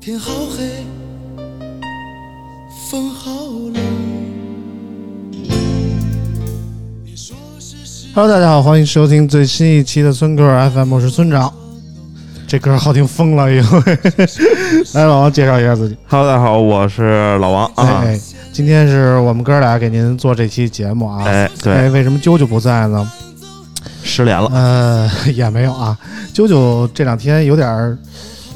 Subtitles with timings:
[0.00, 0.84] 天好黑，
[2.90, 3.30] 风好
[3.72, 3.74] 冷。
[8.12, 11.54] Hello，大家好，欢迎收听最新一期的村歌 FM，我是村长。
[12.48, 13.98] 这歌好听疯了，因为
[14.94, 15.96] 来老王介绍一下自己。
[16.08, 18.04] Hello，大家好，我是老王啊。
[18.52, 21.24] 今天是我们哥俩给您做这期节目啊。
[21.24, 23.10] 哎，对，为什么啾啾不在呢？
[24.02, 24.50] 失联了。
[24.52, 25.96] 呃， 也没有啊，
[26.34, 27.98] 啾啾这两天有点。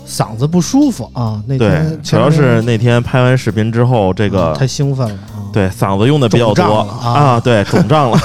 [0.07, 6.63] 嗓子不舒服啊，那天主要是那天拍完视频之后，这个太兴奋了啊，对，嗓子用的比较多
[7.03, 8.19] 啊，对，肿胀了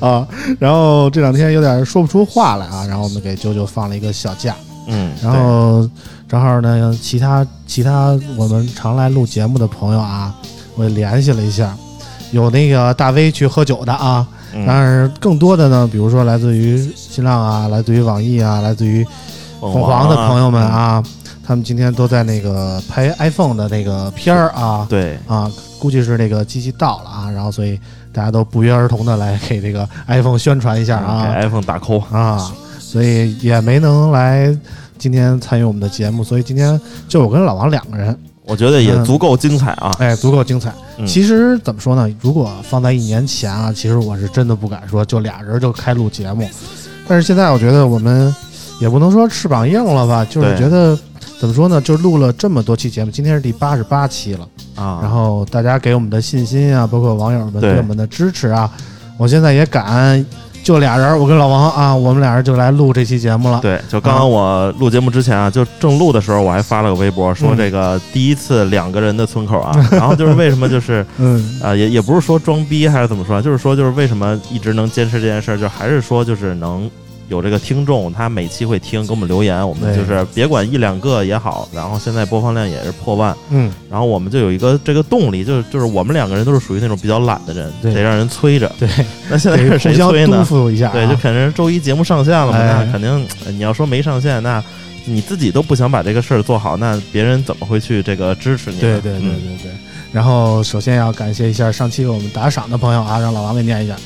[0.00, 0.26] 啊，
[0.58, 4.56] 然后这两天有点说不出话来啊，然后我们给啾啾放了一个小假，
[4.88, 5.88] 嗯，然后
[6.28, 10.34] 正好呢，其他其他我们常来录节目的朋友啊，
[10.74, 11.76] 我联系了一下，
[12.32, 14.26] 有那个大 V 去喝酒的啊，
[14.66, 19.06] 但是更多的呢，比如说来自于新浪啊，来自于网易啊，来自于。
[19.60, 21.02] 凤凰的朋友们啊，
[21.42, 25.18] 他们今天都在那个拍 iPhone 的那个片儿啊，对。
[25.26, 27.80] 啊，估计是那个机器到了啊，然后所以
[28.12, 34.54] 大家都不约而同的来给这个 iPhone 宣传一下啊，给 iPhone 打 call 啊，所以也没能来
[35.04, 40.72] 今天参与我们的节目，所以今天就我跟老王两个人，我觉得也足够精彩啊，哎，足够精彩。
[41.06, 42.08] 其实怎么说呢？
[42.22, 46.48] 如果放在一年前啊，其实我是真的不敢说就俩人就开录节目，
[47.06, 48.34] 但是现在我觉得我们。
[48.80, 50.98] 也不能说翅膀硬了吧，就是觉得
[51.38, 51.80] 怎么说呢？
[51.80, 54.98] 就录了这么多期节目，今天是第八十八期了啊。
[55.00, 58.68] 然后大家给我们的信心啊，包括网友们对我们的支持啊，
[59.16, 60.26] 我现在也敢
[60.64, 63.60] 就俩人，我跟老王啊，我们俩人就来录这期节目了。
[63.60, 76.90] 对，就刚刚我录节目之前啊，就正录的时候，我还发了个微博说这个第一次两个人的村口啊， 然后就是为什么就是嗯啊也也不是说装逼还是怎么说，就是说就是为什么一直能坚持这件事儿，就还是说就是能。
[77.34, 88.88] 有这个听众，他每期会听，给我们留言，我们就是别管一两个也好，然后现在播放量也是破万，嗯，然后我们就有一个这个动力，就是就是我们两个人都是属于那种比较懒的人，得让人催着，对，
[89.28, 90.46] 那现在是谁催呢？
[90.72, 94.62] 一下，对，就肯定是周一节目上线了嘛，那肯定你要说没上线，那
[95.04, 98.78] 你自己都不想把这个事儿做好，那别人怎么会去这个支持你？
[98.78, 99.70] 对对对对对。
[100.12, 103.96] 然后首先要感谢一下上期给我们打赏的朋友啊，让老王给念一下。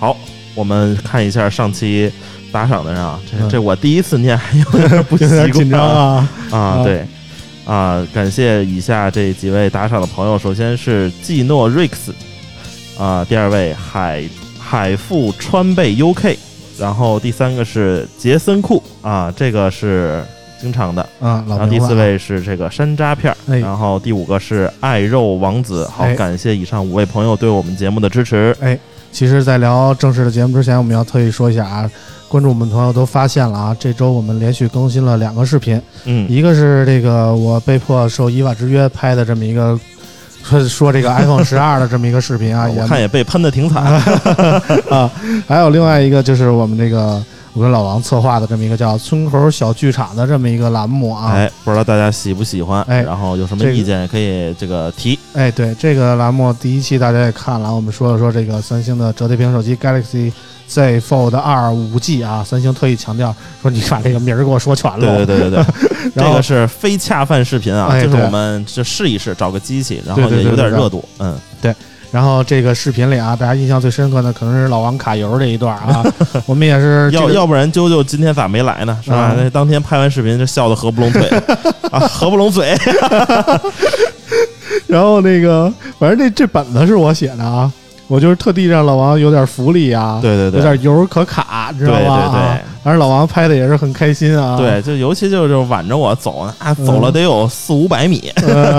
[0.00, 0.16] 好，
[0.54, 2.10] 我们看一下上期。
[2.54, 6.82] 打赏的人啊，这这我第一次念，还 有点不习惯，紧张啊啊！
[6.84, 7.04] 对
[7.66, 12.14] 啊，感谢以下这几位打赏的朋友，首先是季诺瑞克斯
[12.96, 14.22] 啊，第二位海
[14.56, 16.36] 海富川贝 UK，
[16.78, 20.22] 然后第三个是杰森库啊，这个是
[20.60, 28.56] 经常的啊，然后第四位是这个山楂片儿，然后第五个是爱肉王子，好，感谢以上五位朋友对我们节目的支持。
[28.60, 28.78] 哎，
[29.14, 31.88] 其实，在聊正式的节目之前，我们要特意说一下啊。
[32.28, 39.78] 关注我们朋友都发现了啊，这周我们连续更新了两个视频，嗯，一个是这个我被迫受伊娃之约拍的这么一个
[40.42, 43.84] 说 说这个 iPhone 十二的这么一个视频啊， 我看也被喷的挺惨
[44.90, 45.08] 啊，
[45.46, 47.22] 还有另外一个就是我们这个
[47.54, 60.30] 我跟老王策划的这么一个叫村口小剧场的这么一个栏目啊，哎，不知道大家喜不喜欢，哎，然后有什么意见也可以这个提，哎，对这个栏目第一期大家也看了，我们说了说这个三星的折叠屏手机 Galaxy。
[60.66, 65.18] Z Fold 二五 G 啊，三星特意强调说你把这个名儿给我说全了。
[65.18, 71.06] 对对对对对， 这个是非恰饭视频啊，就是我们就试一试，找个机器，然后也有点热度。
[71.18, 71.72] 嗯，对。
[72.14, 76.00] 然后这个视频里啊，大家印象最深刻的可能是老王卡油这一段啊，
[76.46, 78.96] 我们也是要要不然啾啾今天咋没来呢？
[79.02, 79.34] 是吧？
[79.36, 81.28] 那当天拍完视频就笑得合不拢嘴
[81.90, 82.72] 啊，合不拢嘴。
[84.86, 87.68] 然后那个，反正这这本子是我写的啊。
[88.06, 91.98] 我就是特地让老王有点福利啊，对对对，有点油可卡，知道吧？
[91.98, 94.56] 对对对，反正老王拍的也是很开心啊。
[94.58, 98.30] 对，就尤其就是挽着我走，啊，走了得有四五百米。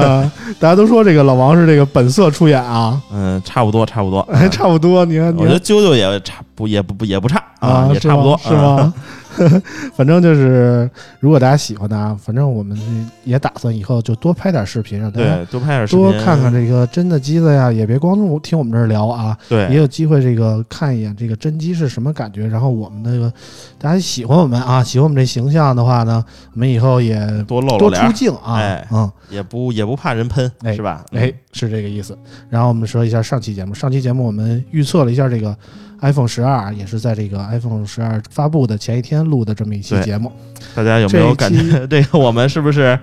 [0.59, 3.01] 大家都说这个老王是这个本色出演啊。
[3.11, 5.03] 嗯，差不多，差不多，差不多。
[5.05, 8.93] 你看，我觉得啾啾也差不也不也不差啊，也差不多，是吗？
[9.95, 10.89] 反正就是，
[11.19, 12.77] 如果大家喜欢的啊，反正我们
[13.23, 22.47] 也打算以后就多拍点视频，让大家多拍点视频，多看看这个真的机子呀，也别光听我们这儿聊啊，对，也有机会这个看一眼这个真机是什么感觉。
[22.47, 23.31] 然后我们那个
[23.77, 26.23] 大家喜欢我们啊，喜欢我们这形象的话呢，
[26.53, 28.59] 我们以后也多露露脸，出镜啊，
[28.91, 31.05] 嗯，也不也不怕人喷，是吧？
[31.11, 32.17] 哎，是这个意思。
[32.49, 35.55] 然后我们说一下上期节目，上期节目我们预测了一下这个。
[36.01, 40.31] iPhone 十二也是在这个 iPhone 十二发布的前一天录的这么一期节目，
[40.73, 42.97] 大家有没有感觉 这个我们是不是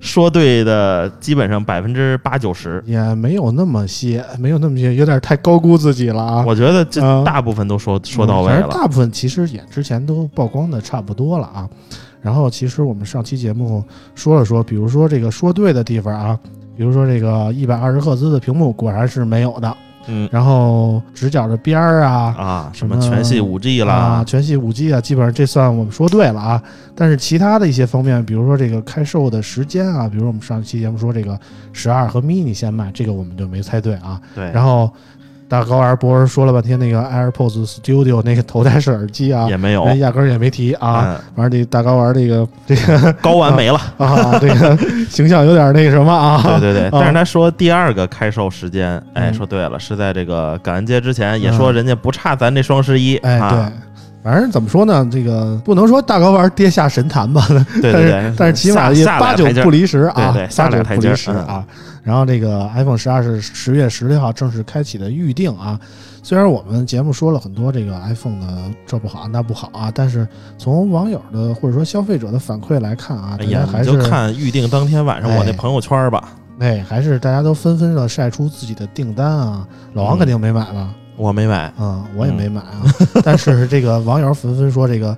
[0.00, 2.82] 说对的基本上百分之八九十？
[2.86, 6.44] 也没有那么些，没有那么些，有点太高估自己了啊！
[6.46, 11.68] 我觉得这大部分都说说到位了，大部分其实也之前都曝光的差不多了啊。
[12.20, 13.84] 然后其实我们上期节目
[14.14, 16.38] 说了说，比如说这个说对的地方啊，
[16.76, 19.76] 比如说这个一百二十赫兹的屏幕果然是没有的。
[20.06, 26.62] 嗯，然后直角的边儿啊啊，什么全系五 G 啦，全系五 G 啊，基本上这算我们说对了啊。
[26.94, 31.38] 但是其他的一些方面，比如说这个开售的时间啊，比如我们上期节目说这个
[31.72, 34.20] 十二和 mini 先卖，这个我们就没猜对啊。
[34.34, 34.90] 对，然后。
[35.52, 41.20] 大高玩博士说了半天那个 AirPods Studio 那个头戴式耳机啊，也没有，压根儿也没提啊。
[41.34, 43.78] 完这大高玩这个 这个高玩没了。
[43.98, 44.74] 啊，这个
[45.10, 46.58] 形象有点那个什么啊。
[46.58, 53.18] 对对对，但是他说第二个开售时间，哎，说对了，是在这个感恩节之前，也说人家不差咱这双十一。
[53.18, 53.58] 哎，对，
[54.22, 57.44] 反正怎么说呢，这个不能说大高玩跌下神坛吧，
[57.82, 61.64] 对对对，但是起码也八九不离十啊，八九不离十啊。
[62.02, 65.78] 然后这个 iPhone 十二是十月十六号正式开启的预定啊。
[66.20, 68.46] 虽然我们节目说了很多这个 iPhone 的
[68.86, 70.26] 这不好那不好啊，但是
[70.56, 76.28] 从网友的或者说消费者的反馈来看啊，大家还是看预定当天晚上我那朋友圈吧。
[76.58, 79.66] 哎，还是大家都纷纷的晒出自己的订单啊。
[79.94, 80.94] 老王肯定没买吧？
[81.16, 82.82] 我没买啊，我也没买啊。
[83.24, 85.16] 但是这个网友纷纷说这个。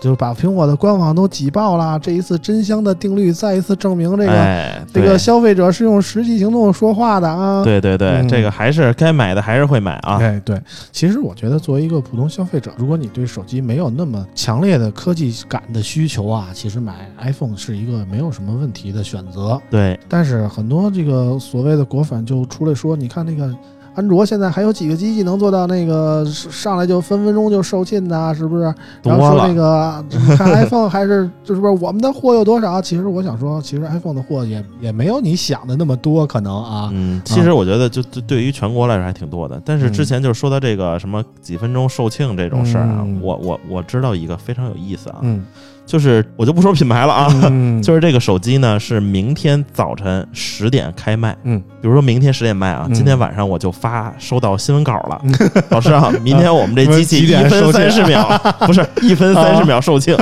[0.00, 1.98] 就是把苹果的官网都挤爆了。
[1.98, 7.64] 这一次真香的定律再一次证明，这个这个消费者是用实际行动说话的啊！
[7.64, 10.18] 对对对，这个还是该买的还是会买啊！
[10.20, 10.60] 哎，对，
[10.92, 19.58] 其实我觉得作为一个普通消费者，如果你对手机没有那么强烈的科技感的需求啊，其实买 iPhone 是一个没有什么问题的选择。
[19.70, 23.50] 对，但是很多这个所谓的果粉就出来说，你看那个。
[23.94, 28.62] 安卓现在还有几个机器能做到那个上来就分分钟就售罄的，是不是？
[29.02, 30.04] 然后说那个
[30.36, 32.82] 看 iPhone 还是就是不是我们的货有多少？
[32.82, 36.90] 其实我想说，其实 iPhone 的货也也没有你想的那么多，可能啊。
[36.92, 39.60] 嗯，其实我觉得就对于全国来说还挺多的。
[39.64, 45.18] 但是之前就是说到这个什么几分钟售罄这种事儿啊，我我我知道一个非常有意思啊。
[45.22, 45.44] 嗯。
[45.86, 47.28] 就是我就不说品牌了啊，
[47.82, 55.20] 就是这个手机呢是明天早晨十点开卖，嗯，比如说明天十点卖啊，今天晚上我就发收到新闻稿了，
[55.68, 58.26] 老师啊，明天我们这机器一分三十秒，
[58.60, 60.16] 不是 一分三十秒售罄，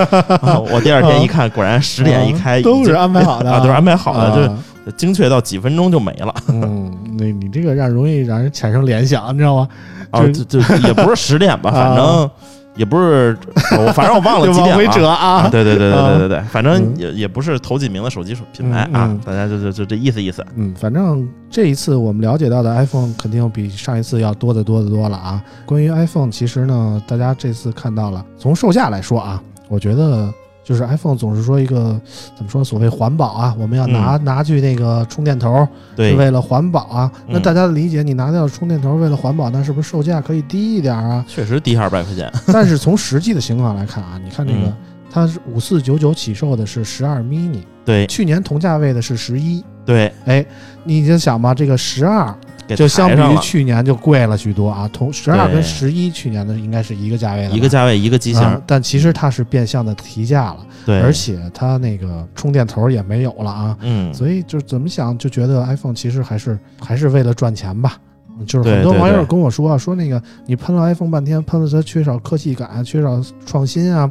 [0.72, 4.48] 我第二天一看，果然十点一开都是安排好的啊，都是安排好的，
[4.84, 6.34] 就精确到几分钟就没了。
[6.48, 9.68] 嗯，那你这个让容易让人产生联想，你知道吗？
[10.10, 12.28] 啊，就就也不是十点吧，反正。
[12.74, 13.36] 也不是，
[13.78, 15.48] 我反正我忘了几点了啊！
[15.48, 20.44] 对对对对对对对，反正也也不是头几名的手机品牌啊，大家就就就这意思意思。
[20.56, 25.42] 嗯，反正这一次我们了解到的 iPhone 肯定比上一次要多得多得多了啊。
[25.66, 30.32] 关于 iPhone，其实呢，大家这次看到了，从售价来说啊，我觉得。
[30.64, 32.00] 就是 iPhone 总是说一个
[32.36, 35.66] 怎么说所谓环保啊，我们要拿拿去那个充电头，
[35.96, 37.12] 是为了环保啊。
[37.26, 41.24] 那大家的理解，你拿掉充电头为了环保，那是不是售价可以低一点啊？
[41.28, 42.32] 确实低二百块钱。
[42.46, 44.72] 但是从实际的情况来看啊，你看这个，
[45.10, 50.44] 它是五四九九起售的是十二 mini，对，去年同价位的是十一，对，哎，
[50.84, 52.34] 你就想吧，这个十二。
[52.68, 67.96] 就相比于去年就贵了许多啊，同十二跟十一去年的应该是一个价位的，一个价位一个机型，但其实它是变相的提价了，对，而且它那个充电头也没有了啊，嗯，所以就怎么想就觉得 iPhone 其实还是还是为了赚钱吧，
[68.46, 74.10] 就是很多网友跟我说啊，说那个你喷了 iPhone 半天，喷了它缺少科技感，缺少创新啊，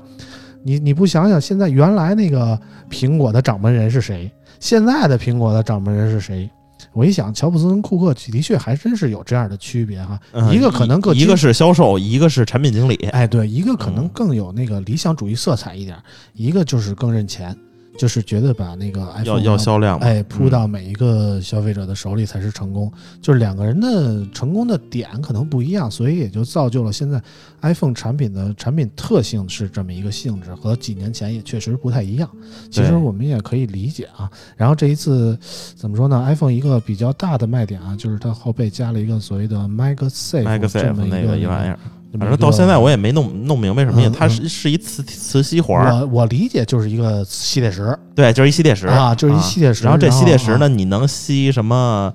[0.62, 6.50] 你你不想想现在原来那个苹果的掌门人是谁，现在的苹果的掌门人是谁？
[6.94, 10.20] 我一想，乔布斯跟库克的确还真是有这样的区别哈，
[10.52, 12.96] 一个可能更一个是销售，一个是产品经理。
[13.12, 15.98] 哎，对，一个可能更有那个理想主义色彩一点，
[16.34, 17.56] 一个就是更认钱。
[17.98, 22.92] 就是觉得把那个 iPhone 要要销量，哎，铺到每一个消费者的手里才是成功。
[23.22, 27.22] 就是两个人的成功的点可能不一样，所以也就造就了现在
[27.62, 32.30] iPhone 产品的产品特性是这么一个性质，和几年前也确实不太一样。
[32.72, 34.30] 其实我们也可以理解啊。
[34.58, 35.38] 然后这一次
[35.76, 41.78] 怎么说呢？iPhone 一个比较大的卖点啊，就是它后背加了一个所谓的 MagSafe 这么一个一玩意儿。
[42.20, 46.00] 反正到现在我也没弄弄明白什么意思，它是是一磁磁吸环。
[46.00, 49.84] 我我理解就是一个吸铁石，对，就是一吸铁石啊，就是一吸铁石。
[49.84, 52.14] 然后这吸铁石呢，你能吸什么？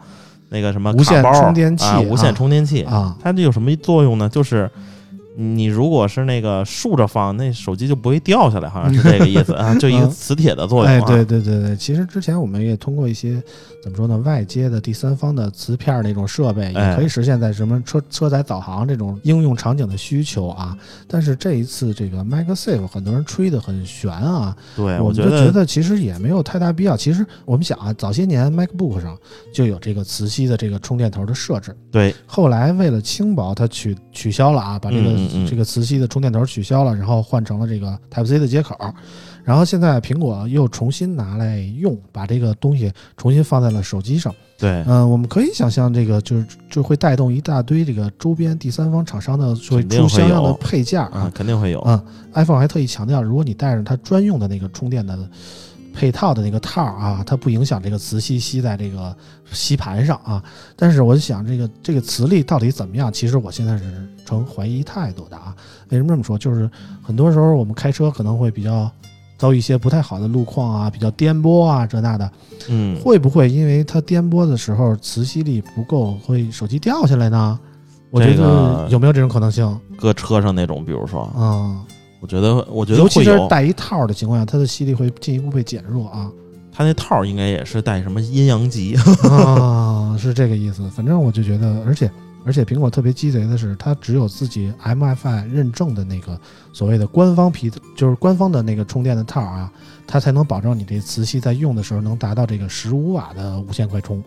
[0.49, 4.29] 那个什么无线充电器啊，无线充电器啊，它这有什么作用呢？
[4.29, 4.71] 就是。
[5.39, 10.87] 你如果是那个竖着放，那手机就不会掉下来，好像是这个意思啊，就一个磁铁的作用。
[10.87, 13.43] 哎，对对对对，其实之前我们也通过一些
[13.83, 20.77] 怎么说呢，外接的第三方的磁片那种设备，也可以实现在什么车车载导航这种应用场景的需求啊。
[21.07, 24.57] 但是这一次这个 MagSafe，很多人吹得很悬啊。
[24.75, 26.97] 对，我就觉得其实也没有太大必要。
[26.97, 29.17] 其实我们想啊，早些年 MacBook 上
[29.53, 31.77] 就有这个磁吸的这个充电头的设置。
[31.93, 38.77] 对，后来为了轻薄，它取取消了啊，把这个这个磁吸的充电头取消了，然后换成了这个 Type C 的接口，
[39.45, 44.35] 然后现在苹果又重新拿来用，把这个东西重新放在了手机上。
[44.59, 51.81] 对，嗯，我们可以想象，这个就是就会带动一大堆这个周边第三方厂商的会出相应的配件啊，肯定会有。
[51.81, 52.03] 啊
[52.35, 55.19] ，iPhone 还特意强调，如果你带着它专用的那个充电的。
[55.97, 59.17] 配套的那个套啊，它不影响这个磁吸吸在这个
[59.51, 60.43] 吸盘上啊。
[60.77, 63.11] 但是我就想，这个这个磁力到底怎么样？
[63.11, 65.57] 其实我现在是呈怀疑态度的啊。
[65.89, 66.37] 为什么这么说？
[66.37, 66.71] 就是
[67.03, 68.91] 很多时候我们开车可能会比较
[69.39, 72.31] 遭遇一些不太好的路况啊，比较颠簸啊，这那的。
[72.69, 77.59] 嗯，会不会因为它颠簸的时候磁吸力不够，会手机掉下来呢？
[78.11, 79.81] 我觉得有没有这种可能性？
[79.97, 81.81] 搁车上那种，比如说啊。
[82.27, 86.29] 我觉得，我觉得尤其是带一套的情况下，它的吸力会进一步被减弱啊。
[86.73, 88.97] 它那套应该也是带什么阴阳极
[89.31, 90.87] 啊，是这个意思。
[90.91, 92.11] 反正我就觉得，而且
[92.45, 96.39] 而且苹果特别鸡贼的是，它只有自己 MFI 认证的那个
[96.75, 99.73] 所谓的官方皮，就是官方的那个充电的套啊，
[100.07, 104.23] 它才能保证你这磁吸在用的时候能达到这个十五瓦的无线快充。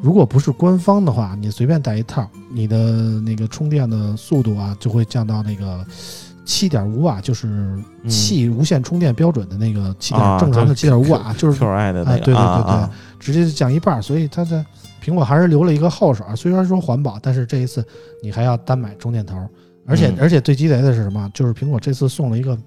[0.00, 5.84] 如果不是官方的话，你随便带一套，你的那个充电的速度啊，就会降到那个。
[6.44, 7.48] 七点五瓦就是
[8.08, 12.88] 气无线充电标准的那个七点正常的七点五瓦，就是 QI 的那个，对对对对，
[13.20, 14.64] 直接降一半，所以它的
[15.02, 16.24] 苹果还是留了一个后手。
[16.34, 17.84] 虽然说环保，但是这一次
[18.22, 19.36] 你还要单买充电头，
[19.86, 21.30] 而且而且最鸡贼的是什么？
[21.32, 22.58] 就是苹果这次送了一个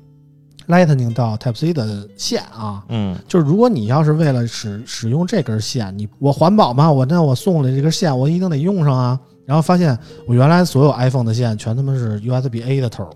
[0.67, 9.19] Lightning 到 Type C 的线啊，嗯，就是如果你要是为了使使用这根线，你我环保嘛，我那我送了这根线，我一定得用上啊。
[9.45, 13.07] 然后发现我原来所有 iPhone 的线全他妈是 USB A 的头。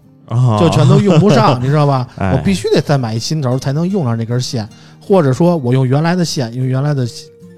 [0.60, 2.08] 就全都用不上， 你知道吧？
[2.18, 4.68] 我必须得再买一新头才能用上这根线，
[5.02, 7.08] 或者说我用原来的线，用原来的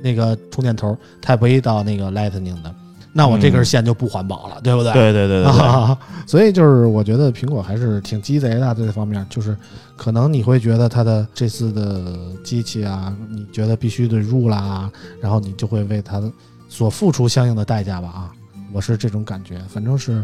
[0.02, 2.74] 那个充电头 Type A 到那个 Lightning 的，
[3.14, 4.94] 那我这根线就不环保了，对不对？
[4.94, 5.52] 对对对对。
[6.26, 9.56] 所以就是我觉得苹果还是挺鸡贼的这方面，就是
[9.98, 16.22] 可能你会觉得它的这次的机器啊，你觉得必须得入啦，然后你就会为它
[16.70, 18.08] 所付出相应的代价吧？
[18.08, 18.32] 啊，
[18.72, 20.24] 我是这种感觉，反正是。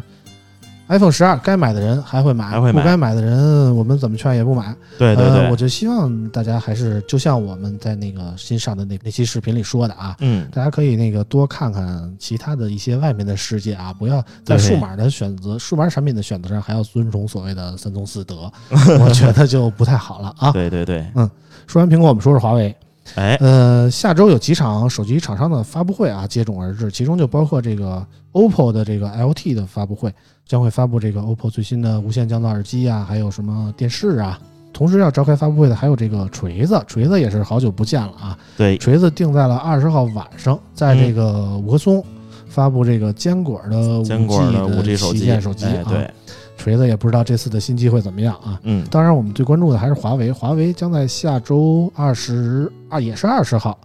[0.87, 4.73] iPhone 十二该买的人还会买，不该买的人我们怎么劝也不买。
[4.97, 18.51] 对对对，我就希望大家还是就像我们在那个新上的那那期视频里说的啊，嗯，大家可以那个多看看其他的一些外面的世界啊，不要在数码的选择、数码产品的选择上还要遵从所谓的三从四德，
[18.99, 20.51] 我觉得就不太好了啊。
[20.51, 21.29] 对对对，嗯，
[21.67, 22.75] 说完苹果，我们说说华为。
[23.15, 30.13] 哎，呃，下周有几场手机厂商的发布会啊，接踵而至，其中就包括这个 OPPO 的这个 LT 的发布会，
[30.47, 34.39] 将会发布这个 OPPO 最新的无线降噪耳机啊，还有什么电视啊。
[34.73, 38.37] 同时要召开发布会的还有这个锤子，锤子也是好久不见了啊。
[38.55, 42.03] 对，锤子定在了二十号晚上，在这个五棵松
[42.47, 46.09] 发布这个坚果的坚果的五 G 手机，手机对。
[46.57, 48.59] 锤子也不知道这次的新机会怎么样啊？
[48.63, 50.31] 嗯，当然我们最关注的还是华为。
[50.31, 53.77] 华为将在下周二十二，也是二十号，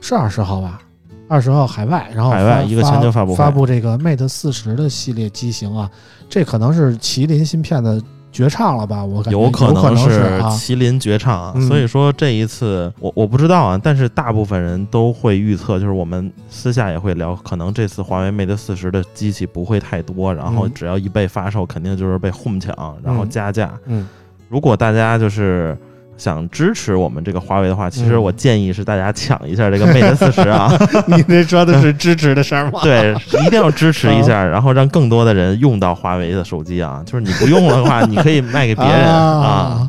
[0.00, 0.80] 是二十号吧？
[1.28, 5.90] 二十号海外，然后海外一个全球发布发布这个 Mate 四十的系列机型啊，
[6.28, 8.00] 这可能是麒麟芯片的。
[8.34, 9.04] 绝唱了吧？
[9.04, 23.72] 我感觉有可能是麒麟绝唱，啊所以说这一次我我不知道啊，但是大部分人都会预测，就是我们私下也会聊，可能这次华为 Mate 四十的机器不会太多，然后只要一被发售，肯定就是被哄抢，然后加价。
[23.86, 24.08] 嗯，
[24.48, 25.78] 如果大家就是
[26.16, 30.70] 想支持我们这个华为的话，其实我建议是大家抢一下这个 Mate 四十啊。
[31.06, 32.80] 你这说的是支持的事儿吗？
[32.82, 37.02] 对，一定要支持一下，然后让更多的人用到华为的手机啊。
[37.04, 39.88] 就是你不用了的话，你可以卖给别人啊。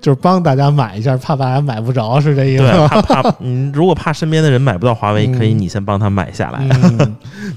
[0.00, 6.64] 就是帮大家买一下，怕大家买不着，是这意思对，怕怕嗯如果怕身边的人买不到华为，可以你先帮他买下来。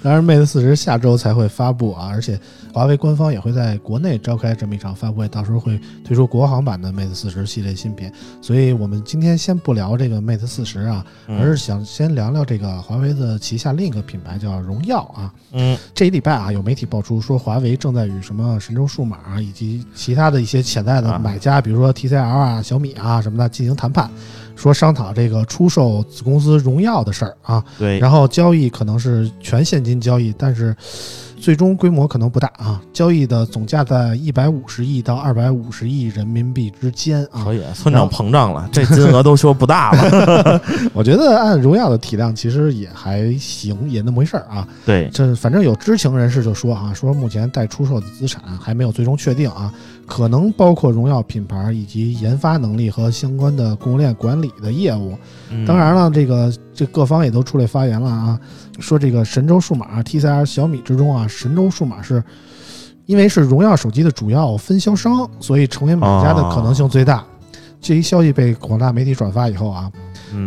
[0.01, 2.39] 当然，Mate 四十下周才会发布啊，而且
[2.73, 8.11] 华为官方也会在国内召开这么一场发布会，到时候会推出国行版的 Mate 四十系列新品。
[8.41, 15.33] 所以我们今天先不聊这个 Mate 四十啊，而是想先聊聊这个华为的旗下另一个品牌叫荣耀啊。
[15.51, 22.19] 嗯，这一礼拜啊，有媒体爆出说华为正在与什么神州数码以及其他的一些潜在的买家，比如说 TCL。
[22.29, 24.09] 啊，小米啊什么的进行谈判，
[24.55, 27.63] 说商讨这个出售子公司荣耀的事儿啊。
[27.77, 30.75] 对，然后交易可能是全现金交易，但是。
[31.39, 37.43] 最终规模可能不大啊，交易的总价在一百五十亿到二百五十亿人民币之间啊。
[37.43, 40.61] 可以，村长膨胀了，这金额都说不大了。
[40.93, 44.67] 我觉得按荣耀的体量，其实也还行，也那么回事儿啊。
[44.85, 49.73] 对，这反正有知情人士就说啊，说目前待出售的资产还没有最终确定啊，
[50.05, 55.17] 可能包括荣耀品牌以及研发能力和相关的供应链管理的业务。
[55.65, 58.39] 当然了，这个这各方也都出来发言了啊。
[58.79, 62.23] 说这个神州数码、TCL、小米之中啊，神州数码是
[63.05, 67.21] 因为是荣耀手机的主要分销商，所以成为买家的可能性最大。
[67.81, 69.91] 这一消息被广大媒体转发以后啊。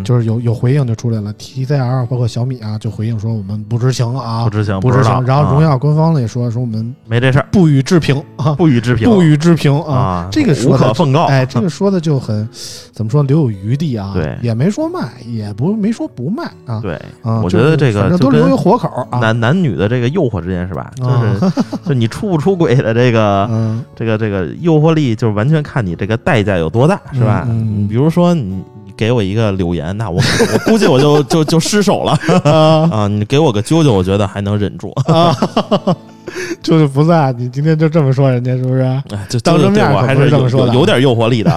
[0.05, 5.25] 就是有有回应就出来了，TCL 包括小米啊，就回应说我们不知情啊，不知情，不知情。
[5.25, 10.29] 然后荣耀官方呢也说说我们没这事儿，不予置评啊，不予置评，不予置评啊。
[10.31, 12.49] 这个无可奉告，哎，这个说的就很
[12.93, 14.12] 怎么说，留有余地啊。
[14.15, 16.81] 对，也没说卖，也不没说不卖啊。
[16.81, 16.97] 对，
[17.43, 19.19] 我觉得这个都留有活口啊。
[19.19, 20.93] 男男女的这个诱惑之间是吧？
[20.95, 21.53] 就是
[21.89, 23.51] 就你出不出轨的这个
[23.97, 27.47] 这个这个诱惑力，就是完全看你这个代价有多大，是吧？
[27.49, 28.62] 你比如说你。
[28.95, 30.21] 给我一个柳岩，那我
[30.52, 32.12] 我估计我就 就就失手了
[32.93, 33.09] 啊！
[33.09, 35.33] 你给我个啾啾，我觉得还能忍住 啊。
[36.62, 38.83] 啾啾不在，你今天就这么说人家是不是？
[38.83, 41.50] 哎，就当着面我还是这么说，有点诱惑力的。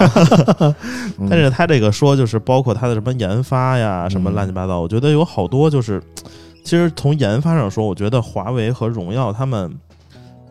[1.30, 6.02] 但是他这个说，就是包括他的什么研发呀，什么乱七八糟，我觉得有好多就是，
[6.64, 9.72] 其实从研发上说，我觉得华为和荣耀他们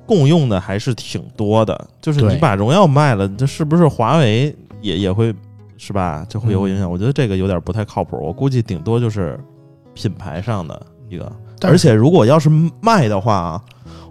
[0.07, 1.87] 共用的还是挺多的。
[2.00, 5.35] 就是你把荣耀卖了，这是不是华为也也会？
[5.77, 6.25] 是吧？
[6.29, 6.88] 就会有影响。
[6.88, 8.16] 我觉得这个有点不太靠谱。
[8.23, 9.38] 我估计顶多就是
[9.92, 11.31] 品牌上的一个。
[11.62, 12.49] 而且如果要是
[12.81, 13.62] 卖的话啊，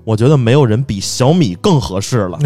[0.04, 2.38] 我觉得没有人比小米更合适了。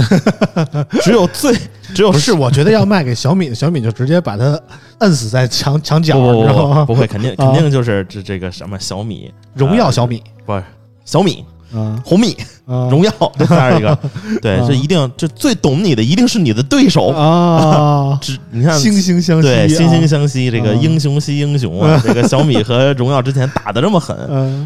[1.01, 1.51] 只有最
[1.95, 4.59] 只有不是，我觉得要卖给小米的，小米就直接把它
[4.99, 6.85] 摁死在墙墙角，不不不？
[6.85, 10.63] 不会，肯定肯定就是这这个什么小米荣耀小米不是
[11.05, 11.43] 小米。
[11.73, 13.97] 嗯，红米、荣耀这三一个，
[14.41, 18.17] 对，这一定，这最懂你的一定是你的对手啊！
[18.21, 22.01] 只你看，惺惺相惜，对，惺惺相惜，这个英雄惜英雄啊！
[22.03, 24.15] 这个小米和荣耀之前打的这么狠，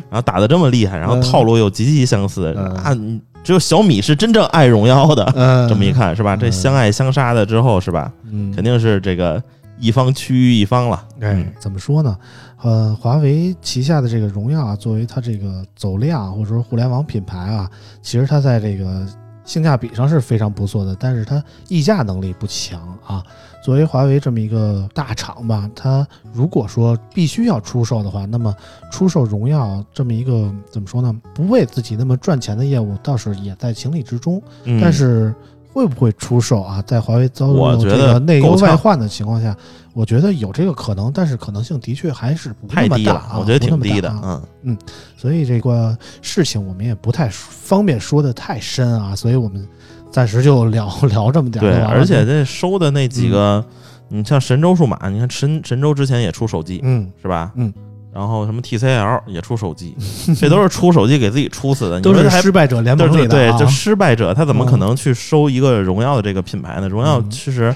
[0.09, 2.95] 然后打的这么厉害，然后套路又极其相似啊！
[3.43, 5.25] 只有小米是真正爱荣耀的，
[5.67, 6.35] 这么一看是吧？
[6.35, 8.11] 这相爱相杀的之后是吧？
[8.55, 9.41] 肯定是这个
[9.81, 11.07] 一方趋于一方了。
[11.19, 12.17] 哎，怎么说呢？
[12.61, 17.69] 呃，华为旗下的这个荣耀啊，作为它这个走量或者说互联网品牌啊，
[18.03, 19.05] 其实它在这个
[19.43, 23.23] 性价比上是非常不错的，但是它溢价能力不强啊。
[23.63, 28.55] 作为华为这么一个大厂吧，它如果说必须要出售的话，那么
[28.91, 31.15] 出售荣耀这么一个怎么说呢？
[31.33, 34.41] 不为自己那么赚钱的业务，倒是也在情理之中。
[34.81, 35.33] 但是
[35.73, 36.81] 会不会出售啊？
[36.85, 39.55] 在华为遭遇这个内忧外患的情况下？
[39.93, 43.37] 我觉得有这个可能，但是可能性的确还是不那么大啊。
[43.37, 44.77] 我觉得挺低的，嗯嗯，
[45.17, 49.67] 所以这个事情我们也不太方便说的太深啊，所以我们
[50.09, 51.69] 暂时就聊 聊这么点儿。
[51.69, 53.63] 对，而且这收的那几个，
[54.07, 57.51] 你像神州数码，你看神神州之前也出手机，嗯，是吧？
[57.55, 57.73] 嗯，
[58.13, 59.95] 然后什么 TCL 也出手机，
[60.39, 63.27] 这都是出手机给自己出死的，都是失败者联盟里的。
[63.27, 66.87] 对，就失败者，他怎么可能去收一个荣耀的这个品牌呢？
[66.89, 67.73] 荣耀其实。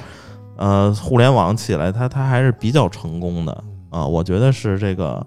[0.58, 5.21] 呃，互联网起来，它它还是比较成功的啊，我觉得是这个，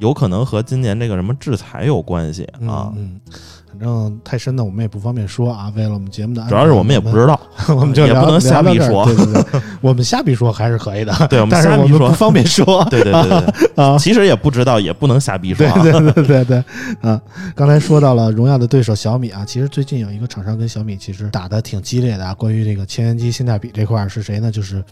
[0.00, 2.92] 有可能和今年这个什么制裁有关系啊。
[2.94, 3.18] 嗯，
[3.68, 5.72] 反正太深的我们也不方便说啊。
[5.76, 9.04] 为了我们节目的，主要是我们也不知道， 我们就也不能瞎逼说。
[9.04, 11.12] 对对对，我们瞎逼说还是可以的。
[11.28, 12.84] 对， 但是我们不方便说。
[12.90, 15.66] 对对对对啊，其实也不知道，也不能瞎逼说。
[15.82, 16.64] 对对对对对，
[17.02, 17.20] 啊，
[17.54, 22.32] 刚才说到了荣耀的对手小米啊，其实最近有一个厂商跟小米其实打的挺激烈的啊。
[22.34, 24.50] 关于这个千元机性价比这块是谁呢？
[24.50, 24.82] 就是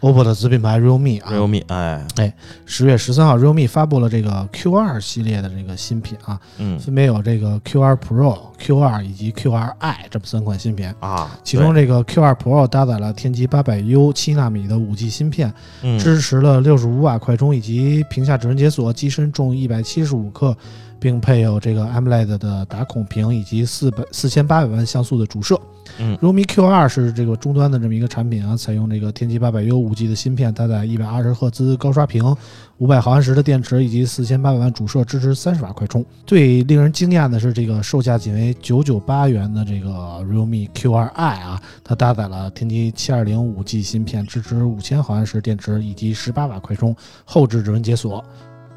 [0.00, 2.06] OPPO 的子品牌 Realme 啊，Realme，哎。
[2.16, 2.32] 哎，
[2.66, 11.38] 十月十三号，Realme 发布了这个 Q2 系列的这个新品啊，嗯，分别有这个 Q2 Pro、Q2 以及 Q2i 这么三款新品啊。
[11.42, 15.52] 其中这个 Q2 Pro 搭载了天玑八百 U 七纳米的五 G 芯片，
[15.98, 20.56] 支持了六十五瓦快充以及屏下指纹解锁，机身重一百七十五克，
[21.00, 25.60] 并配有这个 AMOLED 的打孔屏以及四百四千八百万像素的主摄。
[25.98, 32.36] 嗯，realme Q2 是这个终端的这么一个产品啊，采用这个天玑八百 U 五 G 的芯片，搭载一百二十赫兹高刷屏，
[32.76, 36.04] 五百毫安时的电池以及四千八百万主摄，支持三十瓦快充。
[36.26, 39.90] 最令人惊讶的是，这个售价仅为九九八元的这个
[40.24, 48.22] realme Q2i 啊，它搭载了天玑七二零五 G 芯片，支持五千毫安时电池以及十八瓦快充，后置指纹解锁。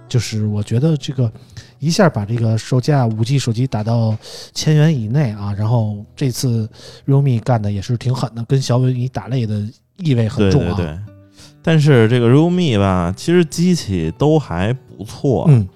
[0.08, 1.32] 就是我觉得这个
[1.82, 4.16] 一下把这个售价五 G 手机打到
[4.54, 6.70] 千元以内啊，然后这次
[7.08, 9.68] realme 干的也是挺狠的，跟小米打擂的
[9.98, 10.76] 意味很重啊。
[10.78, 11.00] 对对对。
[11.64, 15.68] 但是这个 realme 吧，其实机器都还不错，嗯，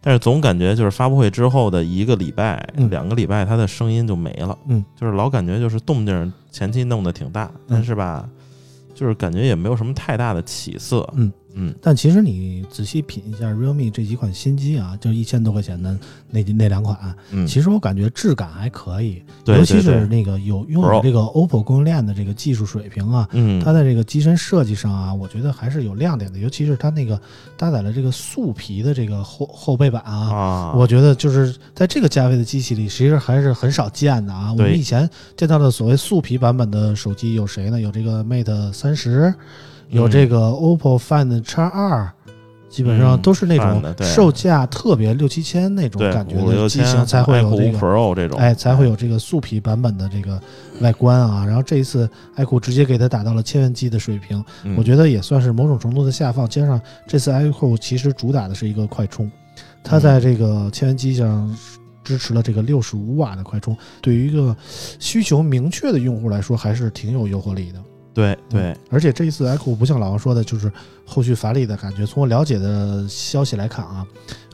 [0.00, 8.28] 但是总感觉就是发布会之后的一个礼拜、两个礼拜，它的声音就没了，嗯，就是老感觉就是动静前期弄得挺大，但是吧，
[8.94, 11.32] 就是感觉也没有什么太大的起色，嗯。
[11.54, 15.98] 嗯，但其实你仔细品一下 realme 这几款新机啊，就一千多块钱的
[16.30, 16.96] 那那两款，
[17.30, 27.20] 嗯，其实我感觉质感还可以，尤其是那个有拥有这个 OPPO 供应链的这个技术水平啊，嗯，它在这个机身设计上啊，我觉得还是有亮点的，尤其是它那个
[27.56, 34.52] 搭载了这个素皮的这个后后背板啊，我觉得就是在这个价位的机器里，其实还是很少见的啊。
[34.52, 37.80] 我们以前见到的所谓素皮版本的手机有谁呢？
[37.80, 39.34] 有这个 Mate 三十。
[39.88, 42.08] 有这个 OPPO Find X2，
[42.68, 47.78] 基本上都是那种售价特别六七千那种感觉的机型才会有这个，
[48.36, 50.40] 哎，才会有这个素皮版本的这个
[50.80, 51.46] 外观啊。
[51.46, 54.44] 然后这一次 iQOO 直接给它打到了千元机的水平，
[54.76, 56.46] 我觉得也算是某种程度的下放。
[56.46, 59.30] 加上这次 iQOO 其实主打的是一个快充，
[59.82, 61.56] 它在这个千元机上
[62.04, 64.54] 支持了这个六十五瓦的快充，对于一个
[64.98, 67.82] 需求明确的用户来说，还是挺有诱惑力的。
[68.18, 70.72] 对对，而且这一次 iQOO 不像老王说的，就是
[71.04, 72.04] 后续乏力的感觉。
[72.04, 74.04] 从我了解的消息来看啊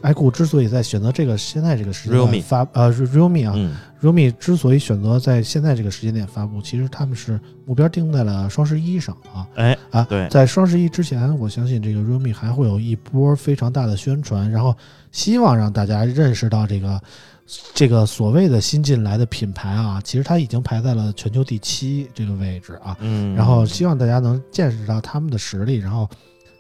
[0.03, 3.55] ，iQOO 之所以在选择这个现在这个时间点发呃 realme 啊
[4.03, 9.49] ，realme 之所以选择在现在这个时间点发布，其实他们是目标定在了双十一上啊。
[9.55, 14.77] 哎啊，对，在双十一之前，我相信这个 realme 还会有一波非常大的宣传，然后
[15.11, 17.01] 希望让大家认识到这个。
[17.75, 22.97] 这个所谓的新进来的品牌啊，其实它已经排在了全球第七这个位置啊。
[23.01, 26.09] 嗯，然后希望大家能见识到他们的实力，然后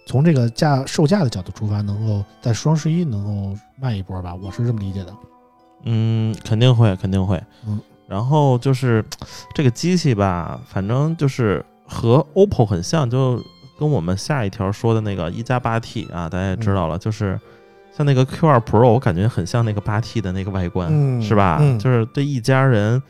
[0.07, 5.14] 从这个价售价的角度出发，能够在双十一能够卖一波吧，我是这么理解的。
[5.85, 7.42] 嗯，肯定会，肯定会。
[7.66, 9.03] 嗯，然后就是
[9.55, 13.42] 这个机器吧，反正就是和 OPPO 很像，就
[13.79, 17.40] 跟我们下一条说的那个一加八 T 啊，大家也知道了，就是。
[17.96, 20.90] 像那个 Q 二 Pro，我感觉很像那个八 T 的那个外观，
[21.22, 21.59] 是吧？
[21.78, 23.00] 就是对一家人，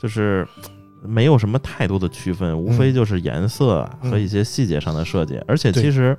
[0.00, 0.46] 就是
[1.02, 5.38] 没有什么太多的区分，无非就是颜色和一些细节上的设计。
[5.46, 6.16] 而且其实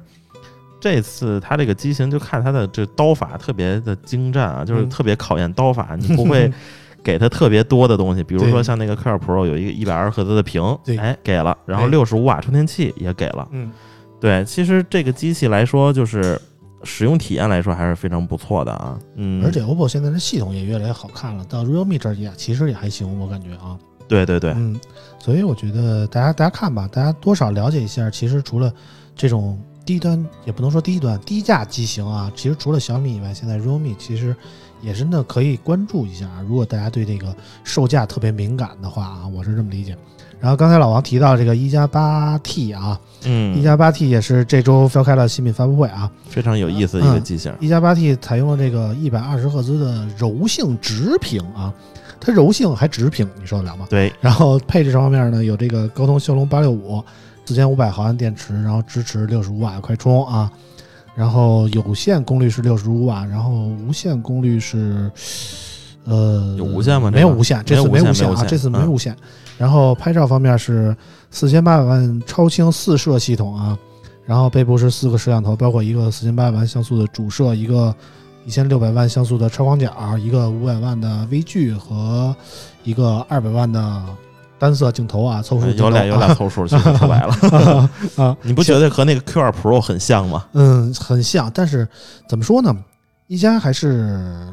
[0.79, 5.95] 这次它这个机型，就看它的这刀法特别的精湛啊，就是特别考验刀法。
[5.99, 6.51] 你不会
[7.03, 10.61] 给它特别多的东西，比如说像那个 Q 二 Pro 有一个一百二十赫兹的屏，
[10.99, 13.47] 哎，给了，然后六十五瓦充电器也给了。
[13.49, 13.71] 嗯，
[14.19, 16.39] 对，其实这个机器来说，就是。
[16.83, 24.79] 使用体验来说还是非常不错的啊，嗯，而且 OPPO 现在的系统也越来越好看了，到 Realme 这儿也其实也还行，我感觉啊，对对对，嗯，
[25.19, 28.73] 所以我觉得大家大家看吧，大家多少了解一下，其实除了
[29.15, 34.35] 这种低端，也不能说低端低价机型啊，其实除了小米以外，现在 Realme 其实
[34.81, 39.95] 也真的可以关注一下，如果大家对这个售价特别敏感的话啊，我是这么理解。
[40.41, 47.53] 然后刚才老王提到这个一加八 T 啊，嗯，一加八 T 也是这周召开了新品发布会啊，非常有意思的一个机型。
[47.59, 51.71] 一加八 T 采用了这个一百二十赫兹的柔性直屏啊，
[52.19, 53.85] 它柔性还直屏，你受得了吗？
[53.87, 54.11] 对。
[54.19, 57.03] 然后配置方面呢，有这个高通骁龙八六五，
[57.45, 60.51] 四千五百毫安电池，然后支持六十五瓦快充啊，
[61.13, 65.11] 然后有线功率是六十五瓦，然后无线功率是，
[66.05, 67.11] 呃，有无线吗？
[67.11, 69.15] 没有无线，这次没无线啊，这次没无线。
[69.61, 70.95] 然后拍照方面是
[71.29, 73.77] 四千八百万超清四摄系统啊，
[74.25, 77.93] 然后背部是四个摄像头，包括一个四千八百万像素的主摄，一个
[78.43, 82.35] 一千六百万像素的超广角，一个五百万的微距和
[82.83, 84.03] 一个二百万的
[84.57, 87.35] 单色镜头啊，凑数有俩有俩凑数，就说白了
[88.17, 90.43] 啊，你不觉得和那个 Q 二 Pro 很像吗？
[90.53, 91.87] 嗯，很像，但是
[92.27, 92.75] 怎么说呢？
[93.27, 94.51] 一加还是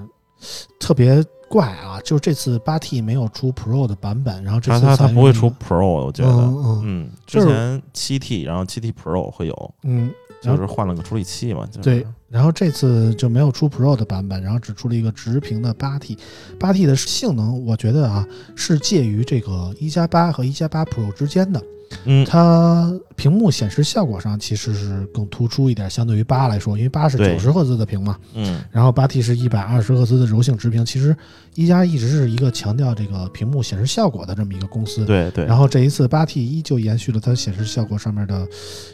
[0.78, 1.24] 特别。
[1.48, 10.10] 怪啊，就是这次八 T 没有出 Pro 的版本，然后这次它它不会出 Pro，我觉得，嗯嗯，之前七 T，然后七 T Pro 会有，嗯，
[10.42, 11.80] 就是换了个处理器嘛，就是。
[11.80, 16.18] 对，然后这次就没有出 Pro 的版本，然后只出了一个直屏的八 T，
[16.60, 21.62] 八 T 的性能，我觉得啊是介于这个一加八和一加八 Pro 之间的。
[22.04, 30.84] 嗯，它屏幕显示效果上其实是更突出一点，相对于八来说，因为八是九十赫兹的屏嘛，嗯，然后八 T 是一百二十赫兹的柔性直屏。
[30.84, 31.16] 其实
[31.54, 35.04] 一加一直是一个强调这个屏幕显示效果的这么一个公司。
[35.04, 38.46] 对对，然后这一次八 T 依旧延续了它显示效果上面的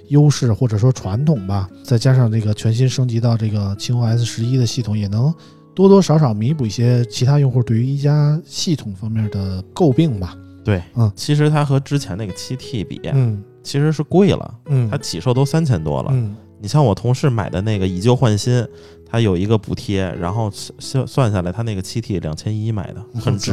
[0.08, 5.34] 优势或者说传统吧，再加上这个全新升级到这个轻 OS 十一的系统，也能
[5.74, 10.36] 多多少少弥补一些其他用户对于一加系统方面的诟病吧。
[10.64, 11.12] 对，嗯。
[11.14, 13.42] 其实它和之前那个七 T 比，嗯。
[13.62, 16.10] 其实是贵了，嗯，它起售都三千多了。
[16.12, 16.36] 嗯。
[16.60, 18.66] 你像我同事买的那个以旧换新，
[19.06, 23.52] 它有一个补贴，然后算算下来，它那个七 T 两千一买的，很值。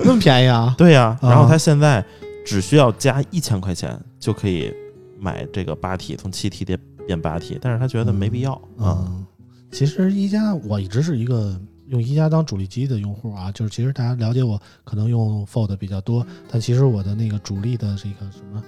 [0.00, 0.74] 那么便宜啊？
[0.78, 1.28] 对呀、啊。
[1.30, 2.04] 然后他现在
[2.44, 4.72] 只需要加一千块钱就可以
[5.18, 8.52] 买这个八 T，从七 T 变变八 T，但是他觉得没必要。
[8.78, 9.04] 啊。
[9.06, 9.26] 嗯，
[9.72, 11.58] 其实一加我一直是一个
[11.90, 18.62] 用一加当主力机的用户啊，就是其实大家了解我可能用 Fold 比较多，但其实我的那个主力的这个什么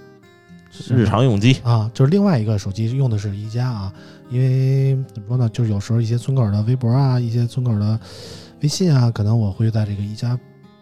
[0.89, 3.93] 日常用机，啊，就是另外一个手机用的是一加啊，
[4.29, 7.99] 因为怎么说呢，就是有时候一些村口的微博啊，一些村口的
[8.61, 10.37] 微信啊，可能我会在这个一加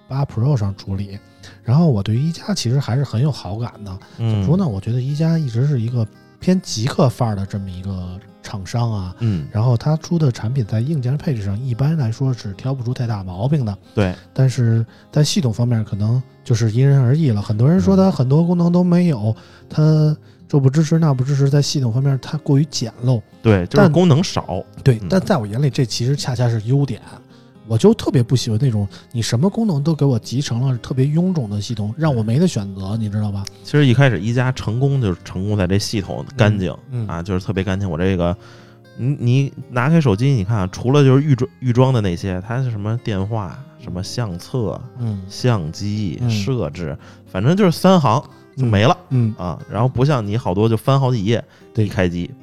[0.08, 1.18] 八 Pro 上处理。
[1.64, 4.68] 然后我对于一加其实还是很有好感的，怎么嗯，说呢？
[4.68, 6.08] 我觉得一加一直是一个
[6.42, 17.42] 偏极客范儿的这么一个厂商啊，嗯，然后它出的产品在硬件配置上一般来说是挑不出太大毛病的，对，但是在系统方面可能就是因人而异了。
[17.42, 19.34] 很多人说嗯它很多功能都没有，
[19.70, 23.22] 它这不支持那不支持，在系统方面它过于简陋。
[23.42, 24.64] 对，就是功能少。
[24.84, 27.00] 对嗯，但在我眼里这其实恰恰是优点。
[27.72, 33.46] 我就特别不喜欢那种你什么功能都给我集成了特别臃肿的系统，让我没得选择，你知道吧？
[33.64, 37.90] 其实一开始一加成功就是成功在这系统干净、嗯啊，就是特别干净。
[37.90, 38.36] 我这个，
[38.98, 48.22] 你你拿开手机，你看啊，除了就是预装预装的那些，它是什么电话、什么相册、嗯相机、嗯设置，反正就是三行
[48.58, 49.58] 就没了、嗯，啊。
[49.72, 51.42] 然后不像你好多就翻好几页，
[51.74, 52.36] 对一开机，对，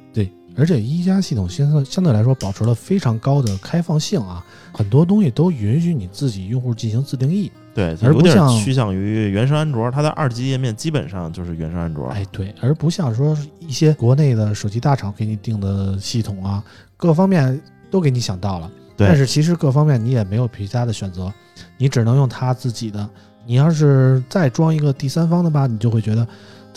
[0.55, 7.51] 而且一加系统现在相对来说保持了非常高的开放性啊，很多东西都允许你自己用户进行自定义。
[7.73, 12.07] 对，而不像趋向于原生安卓，它的二级页面基本上就是原生安卓。
[12.07, 16.61] 哎，对，而不像说一些国内的手机大厂给你定的系统啊，
[16.97, 21.31] 各方面都给你想到了，对但是其实各方面你也没有其他的选择，
[21.77, 23.07] 你只能用它自己的。
[23.45, 26.27] 你要是再装一个第三方的吧，你就会觉得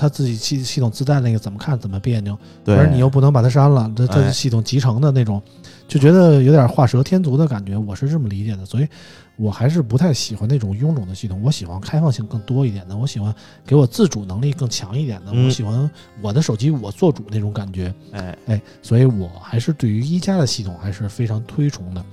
[0.03, 4.33] 他自己系系统自带那个怎么看怎么别扭，对，而你又不能把它删了，这它哎。
[4.33, 5.41] 系统集成的那种，
[5.87, 8.89] 就觉得有点画蛇添足的感觉，我是这么理解的，所以
[9.37, 13.33] 我还是不太喜欢那种臃肿的系统，我喜欢开放性更多一点的，我喜欢
[13.65, 15.45] 给我自主能力更强一点的，嗯。
[15.45, 15.89] 我喜欢
[16.21, 22.05] 我的手机我做主那种感觉，哎，哎，所以我还是对于一加的系统还是非常推崇的，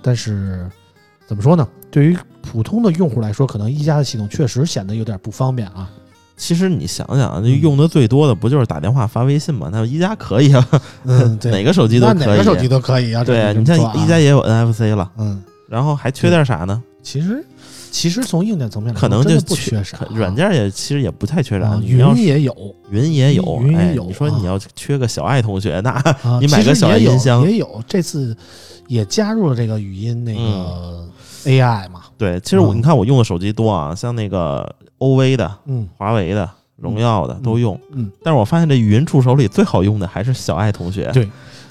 [0.00, 0.66] 但是
[1.26, 1.68] 怎么说呢？
[1.90, 5.90] 对于普通的用户来说，可能一加的系统确实显得有点不方便啊。
[6.36, 9.68] 其实你想想啊，用的最多的不就是打电话、发微信吗？
[9.72, 10.68] 那一加可以啊，
[11.04, 12.18] 嗯， 对，哪个手机都可以。
[12.18, 13.22] 哪个手机都可以啊。
[13.22, 15.42] 对啊，你像一加也有 NFC 了，嗯。
[15.68, 16.82] 然后还缺点啥呢？
[17.02, 17.44] 其实，
[17.90, 21.76] 其实从硬件层面来，可能就不缺啥，软件也其实也不太缺啥。
[21.82, 27.82] 云也有，云也有，哎云也有啊你说你要缺个小爱同学，那啊 你买个小爱音箱也有。
[27.88, 28.36] 这次
[28.88, 31.08] 也加入了这个语音那个
[31.44, 32.78] AI 嘛，对，其实我嗯。
[32.78, 35.88] 你看我用的手机多啊，像那个 OV 的、嗯。
[35.96, 41.28] 华为的、荣耀的都用，嗯，但是我发现这语音助手里最好用的还是小爱同学，对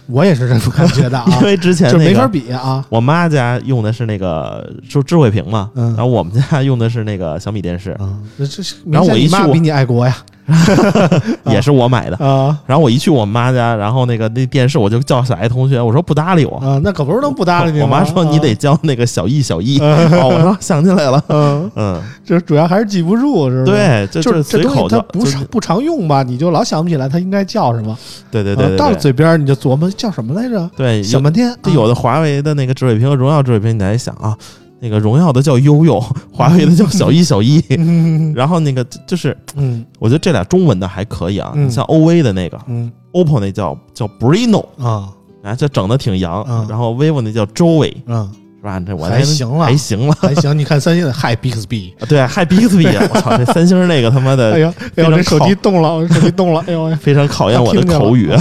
[0.07, 5.87] 我也是这么感觉的啊 因，为之前就没法那个比啊，我妈家用的是那个就智慧屏嘛，嗯。
[5.95, 10.15] 然后我们家用的是那个小米电视，嗯，这这是然后我一去我比你爱国呀，
[11.45, 12.17] 也是我买的。
[12.17, 16.57] 啊然后我一去我妈家，然后那个那电视我就叫小爱同学，我说不搭理我。
[16.57, 23.71] 啊，那可不是能不搭理你吗我妈说你得教那个小易小易，啊哦，我说想起来了，嗯，嗯，这主要还是记不住，是吧？。
[23.71, 27.97] 对，就就是这东西它不就是不常用吧，你就老想不起来它应该叫什么。
[28.31, 31.53] 对对对到了嘴边你就琢磨叫什么来着，对，有想半天。
[31.63, 34.35] 就有的华为的那个智慧屏和荣耀智慧屏，你还想啊，
[34.83, 35.97] 那个荣耀的叫悠悠，
[36.29, 39.85] 华为的叫小一小一，嗯 然后那个就就是嗯。
[39.97, 45.09] 我觉得这俩中文的还可以啊，像 OV 的那个嗯，OPPO 那叫叫 Brino，啊。
[45.41, 48.29] 啊，这整的挺洋，嗯然后 vivo 那叫周伟，嗯
[48.63, 48.79] 是是吧？
[48.85, 50.57] 这我还行了，还行了，还行。
[50.57, 58.31] 你看三星的 Hi Bixby， 对，Hi Bixby， 我操，这三星那个他妈的，哎呦，哎呦，这手机动了，手机动了，哎呦，非常考验我的口语。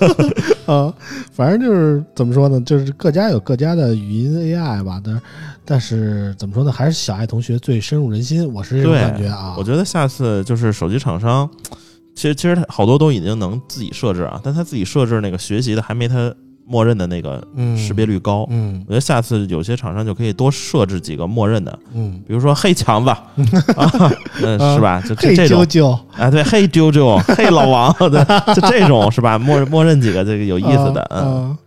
[0.66, 0.92] 啊，
[1.32, 5.22] 反正就是怎么说呢，就是各家有各家的语音 AI 吧，但
[5.64, 9.54] 但是怎么说呢，还是小爱同学最深入人心，我是这种感觉啊。
[9.56, 11.48] 我觉得下次就是手机厂商，
[12.14, 16.32] 其实其实他好多都已经能自己设置啊，但他自己设置那个学习的还没他。
[16.66, 17.46] 默认的那个
[17.76, 23.14] 识别率高，嗯，我觉得下次有些厂商就可以多设置几个默认的，嗯，比如说黑强子，
[24.42, 25.00] 嗯， 是吧？
[25.06, 28.24] 就这这种，啊，对，黑啾啾， 黑老王，对，
[28.54, 29.38] 就这种是吧？
[29.38, 31.58] 默默认几个这个有意思的，嗯，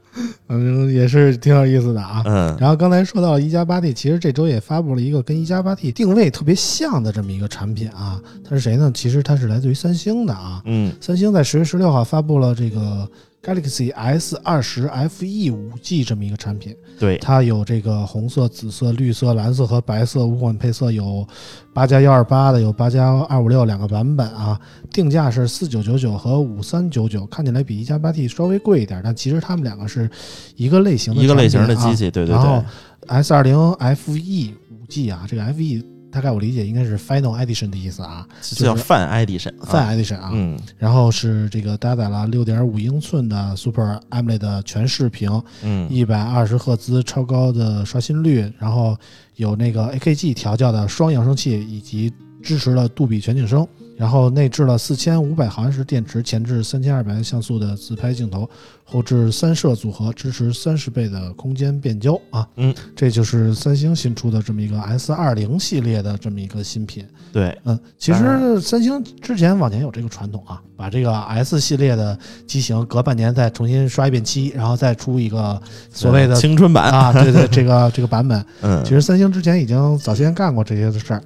[0.49, 2.23] 嗯，也是挺有意思的啊。
[2.25, 8.19] 嗯，然后刚才说到一加八 T，其实这周也发布了一个跟一加八 T 定位特别像的这么一个产品啊。
[8.43, 8.91] 它是谁呢？
[8.95, 10.59] 其实它是来自于三星的啊。
[10.65, 13.07] 嗯，三星在十月十六号发布了这个。
[13.47, 21.25] Galaxy S 二十 FE 五 G 这么一个产品，对它有这个红色、紫色、绿色、蓝色和白色五款配色，有
[21.73, 24.59] 八加幺二八的，有八加二五六两个版本啊。
[24.91, 30.09] 定价是四九九九和五三九九，看起来比一加八 T 稍微贵一点，但其实它们两个是
[30.57, 32.35] 一个类型的一个类型的机器，对对对。
[32.35, 32.61] 然后
[33.07, 35.96] S 二零 FE 五 G 啊，这个 FE。
[36.17, 45.29] 大概我理解应该是 Final Edition 的意思啊，叫 Fan Edition，Fan Edition 啊，嗯，然后是这个搭载了六点五英寸的 Super AMOLED 全视屏，
[45.61, 48.97] 嗯，一百二十赫兹超高的刷新率，然后
[49.35, 53.67] 有那个 AKG 调教的双扬声器，以及支持了杜比全景声。
[53.97, 58.47] 然后内置了四千五百毫安时电池，前置三千二百像素的自拍镜头，
[58.83, 62.47] 后置三摄组合，支持三十倍的空间变焦啊。
[62.57, 67.03] 嗯，这就是三星新出的这么一个 S 二零系列的这么一个新品。
[67.33, 75.59] 对，嗯，其实三星之前往年有这个传统啊，把这个 S 系列的机型隔半年再重新刷一遍漆，然后再出一个
[75.91, 78.45] 所谓的青春版啊，对对，这个这个版本。
[78.61, 81.23] 嗯，其实三星之前已经早先干过这些的事儿。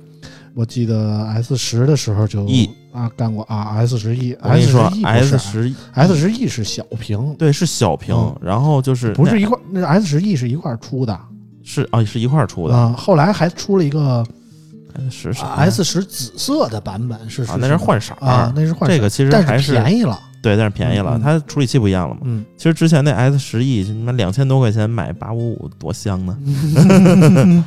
[0.53, 10.05] 我记得 S 十的时候就 E 啊干过啊 S 十 E，我跟你说 S 十 S 十 E 是小屏，对，是小屏，然后就是不是一块，那 S
[10.05, 11.17] 十 E 是一块出的，
[11.63, 12.93] 是啊，是一块出的啊。
[12.97, 14.25] 后来还出了一个
[15.09, 22.21] S 十 S 十紫色的版本，是啊，那是换色啊，那是换这个其实还是便宜了，对，但是便宜了，它处理器不一样了嘛。
[22.25, 26.37] 嗯，其实之前那 S 十 E 他妈两千多块钱买八五五多香呢。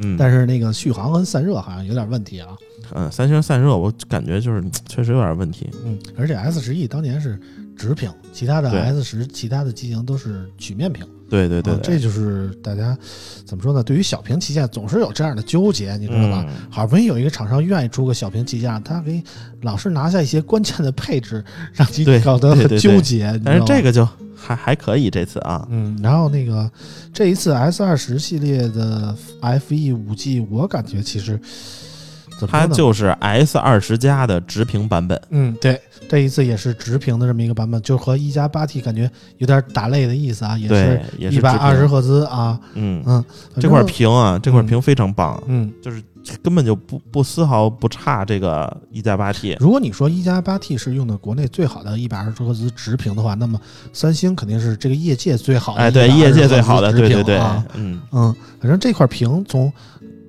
[0.00, 2.48] 嗯，但是那个续航跟散热好像有点问题啊。
[2.92, 5.70] 嗯，三星散热我感觉就是确实有点问题。
[5.84, 7.38] 嗯，而且 S 十 E 当年是
[7.76, 11.06] 直屏，其他的 S 十其他的机型都是曲面屏。
[11.28, 12.98] 对对对，这就是大家
[13.44, 13.80] 怎么说呢？
[13.80, 16.44] 对于小屏旗舰总是有这样的纠结，你知道吧？
[16.68, 19.22] 好不容易有一个厂商愿意出个小屏旗舰，他给
[19.62, 23.40] 老是拿下一些关键的配置，让你搞得很纠结。
[23.44, 24.04] 但是这个就
[24.40, 26.70] 还还可以，这次啊，嗯，然后那个
[27.12, 31.38] 这一次 S 二十系列的 FE 五 G，我感觉其实。
[32.48, 35.20] 它就是 S 二十加的直屏版本。
[35.28, 42.58] 嗯，对，这一次也是直屏的这么一个版本，就和一加八 T 感觉有点打擂的意思啊，也是一百二十赫兹啊。
[42.72, 43.22] 嗯嗯，
[43.60, 45.38] 这块屏啊，这块屏非常棒。
[45.48, 46.02] 嗯，就是
[46.42, 49.56] 根本就不不丝毫不差这个一加八 T。
[49.60, 53.60] 如果你说一加八 T 是用的国内最好的一百二十赫兹直屏的话，那么
[53.92, 55.80] 三星肯定是这个业界最好的。
[55.80, 57.38] 哎，对，业界最好的，对对对，
[57.74, 59.72] 嗯嗯，反正这块屏从。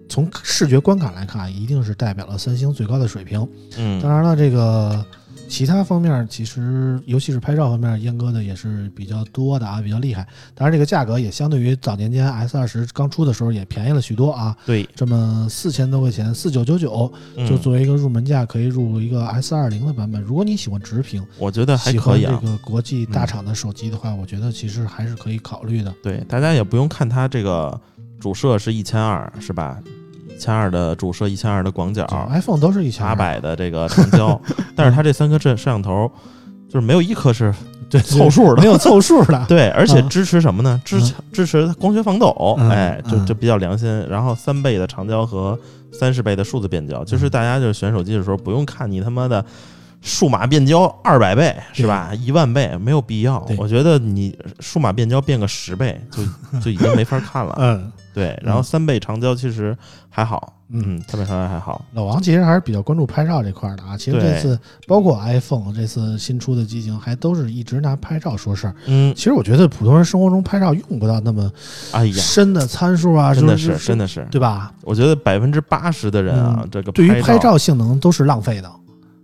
[0.10, 3.48] 从视觉观感来看，一定是代表了三星最高的水平。
[3.78, 5.06] 嗯，当然了，这个
[5.52, 10.26] 其他方面其实，尤其是拍照方面，阉割的也是比较多的啊，比较厉害。
[10.56, 14.56] 当然，这个价格也相对于早年间 S 二十刚出的时候也便宜了许多啊。
[14.66, 17.12] 对，这么四千多块钱，四九九九，
[17.46, 20.22] 就作为一个入门价，可以入一个 S 二零的版本。
[20.22, 22.22] 如果你喜欢直屏，我觉得还可以。
[22.22, 25.94] 这个国际大厂的手机的话，我觉得其实还是可以考虑的。
[26.02, 27.78] 对，大家也不用看它这个
[28.22, 29.82] 主摄是一千二，是吧？
[30.42, 34.42] 一千二的主摄，一千二的广角，iPhone 都是一千八百的这个长焦，
[34.76, 36.12] 但是它这三颗摄摄像头
[36.68, 37.54] 就是没有一颗是
[37.92, 40.82] 对 凑数的，没有凑数的， 对，而且支持什么呢？
[40.84, 43.88] 支持支持光学防抖，哎，就就比较良心。
[44.10, 45.56] 然后三倍的长焦和
[45.94, 49.46] 三十倍的数字变焦，就是大家就是选手机的时候不用看你他妈的
[50.02, 52.12] 数码变焦二百倍是吧？
[52.16, 57.92] 一万倍没有必要，我觉得你数码变焦变个十倍就就已经没法看了，嗯。
[58.14, 59.78] 对，然后三倍长焦其实
[60.10, 61.84] 还好，嗯，三倍长焦还好。
[61.94, 63.98] 老王其实还是比较关注拍照这块的啊。
[63.98, 68.76] 其实这次包括 iPhone 这次新出的机型，还都是一直拿拍照说事儿。
[68.86, 71.52] 嗯，其实我觉得普通人生活中拍照用不到那么
[71.92, 74.74] 哎呀深的参数啊，真的是真的是，对吧？
[74.84, 78.70] 我觉得百分之八十的人啊，这个对于拍照性能都是浪费的。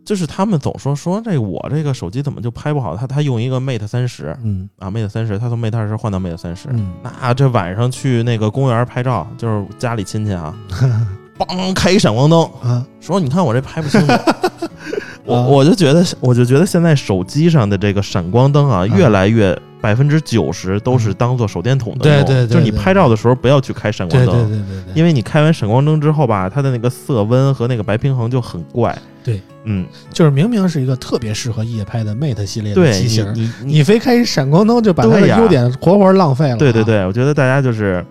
[0.08, 2.96] 就是他们总说说这我这个手机怎么就拍不好？
[2.96, 10.56] 他他用一个 Mate 三十，嗯啊，Mate 三十，他从 Mate 二十换到 Mate 三十，嗯，那这晚上去那个公园拍照，就是家里亲戚啊，
[11.38, 14.14] 梆开一闪光灯啊，说你看我这拍不清楚。
[15.26, 19.52] 我我就觉得，我就觉得现在手机上的这个闪光灯啊，越来越
[19.88, 22.26] 百分之九十都是当做手电筒的用。
[22.26, 28.94] 对对对，就是你拍照的时候不要去开闪光灯，对对对对对，因为你开完闪光灯之后吧，它的那个色温和那个白平衡就很怪。
[29.24, 36.58] 对，嗯，就是明明是一个特别适合夜拍的 Mate 系列的机型，你你非开一闪光灯就把它的优点活活浪费了。
[36.58, 38.06] 对对对，我觉得大家就是。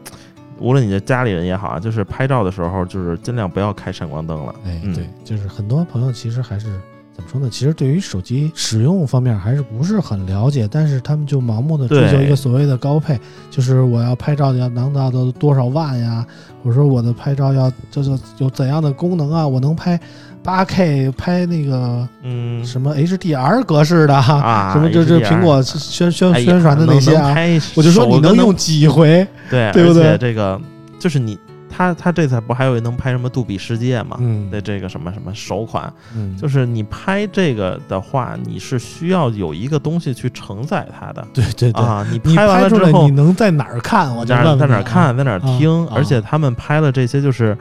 [0.58, 4.54] 无论你的家里人也好啊，就是拍照的时候，就是尽量不要开闪光灯了。
[4.64, 6.80] 哎，对，就是很多朋友其实还是
[7.16, 7.48] 怎么说呢？
[7.50, 13.18] 其实对于手机使用方面还是不是很了解，但是他们就盲目的追求一个所谓的高配，
[13.50, 16.24] 就是我要拍照要能达到多少万呀？
[16.62, 19.48] 或者说我的拍照要就是有怎样的功能啊？
[19.48, 19.98] 我能拍。
[20.42, 27.34] 八 K 拍那个，嗯，什么 HDR 格式的啊， 什么就就苹果宣宣宣传的那些啊，
[27.74, 30.16] 我就说你能用几回，对对不对？
[30.18, 30.60] 这个
[31.00, 31.36] 就是你，
[31.76, 34.16] 他他这次不还有能拍什么杜比世界嘛？
[34.20, 44.14] 嗯，的这个什么什么首款，嗯，就是你拍这个的话，你是需要有一个东西去承载它的，对对对啊，你拍完了之后，你能在哪儿看？
[44.16, 45.86] 我在在哪儿看，在哪儿听？
[45.88, 47.56] 啊、而且他们拍了这些，就是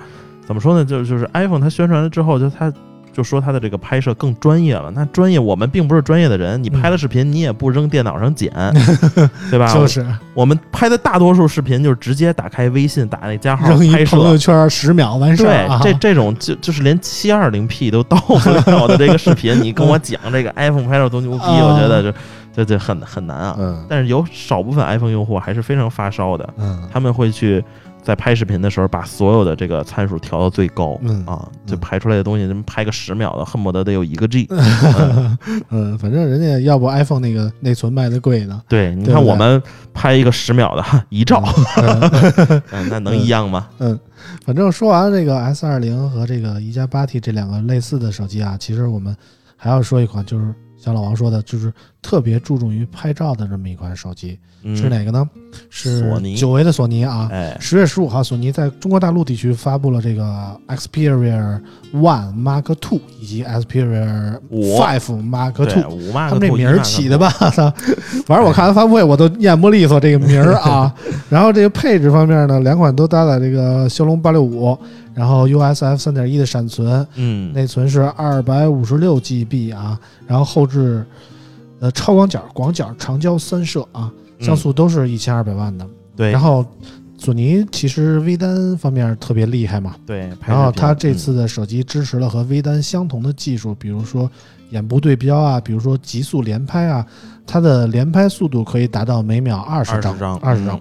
[0.46, 0.86] 怎么说呢？
[0.86, 2.72] 就就是 iPhone 它宣传了之后，就它。
[3.16, 8.52] 就说他的这个拍摄更专业了，那专业我们并不是专业的人，你拍的视频，你也不扔电脑上剪，
[9.50, 9.74] 对吧？
[9.74, 15.80] 就是我们拍的大多数视频，就是直接打开微信打那加号拍摄，朋友圈十秒完事儿。
[15.82, 18.36] 对，这这种就就是连七二零 P 都到不
[18.70, 22.14] 了的这个视频，你跟我讲这个 iPhone 拍照多牛逼，我觉得这
[22.54, 23.56] 这这很很难啊。
[23.58, 23.86] 嗯。
[23.88, 27.64] 但是有少部分 iPhone 用户还是非常发烧的，嗯，他们会去。
[28.06, 34.48] 在拍视频的时候，把所有的这个参数调到最高，嗯啊，就拍出来的东西，拍个十秒的，恨不得得有一个 G。
[35.70, 38.62] 嗯，反正人家要不 iPhone 那个内存卖的贵呢。
[38.70, 39.60] 对，你看我们
[39.92, 41.44] 拍一个十秒的一兆，
[42.92, 43.68] 那能一样吗？
[43.80, 44.00] 嗯，
[44.46, 49.18] 反正说完这个 S 二零和这个一加八 T 这两个类似的手机啊，其实我们
[49.58, 50.54] 还要说一款，就是
[50.86, 54.38] 像老王说的，就是特别注重于拍照的这么一款手机。
[54.76, 55.30] 是哪个呢？
[55.70, 56.04] 是
[56.36, 57.30] 久违的索尼啊！
[57.60, 61.62] 十月十五号，索尼在中国大陆地区发布了这个 Xperia
[61.94, 66.12] One Mark Two 以及 Xperia Five Mark Two。
[66.14, 67.30] 他们这名儿起的吧？
[68.26, 70.92] 反正我看完发布会，我都念不利索这个名儿啊。
[71.30, 74.76] 然后这个配置方面呢，两款都搭载这个骁龙八六五，
[75.16, 81.04] 然后 USF 三点一的闪存，嗯，内存是二百五十六 GB 啊，然后后置
[81.80, 84.12] 呃超广角、广角、长焦三摄啊。
[84.38, 86.30] 像素都是一千二百万的，对。
[86.30, 86.64] 然后，
[87.18, 90.30] 索尼其实微单方面特别厉害嘛，对。
[90.46, 94.30] 然后它这次的手机支持了和微单相同的技术，比如说
[94.72, 97.04] 眼部对标啊，比如说极速连拍啊，
[97.48, 100.78] 它的连拍速度可以达到每秒二十张，二十张。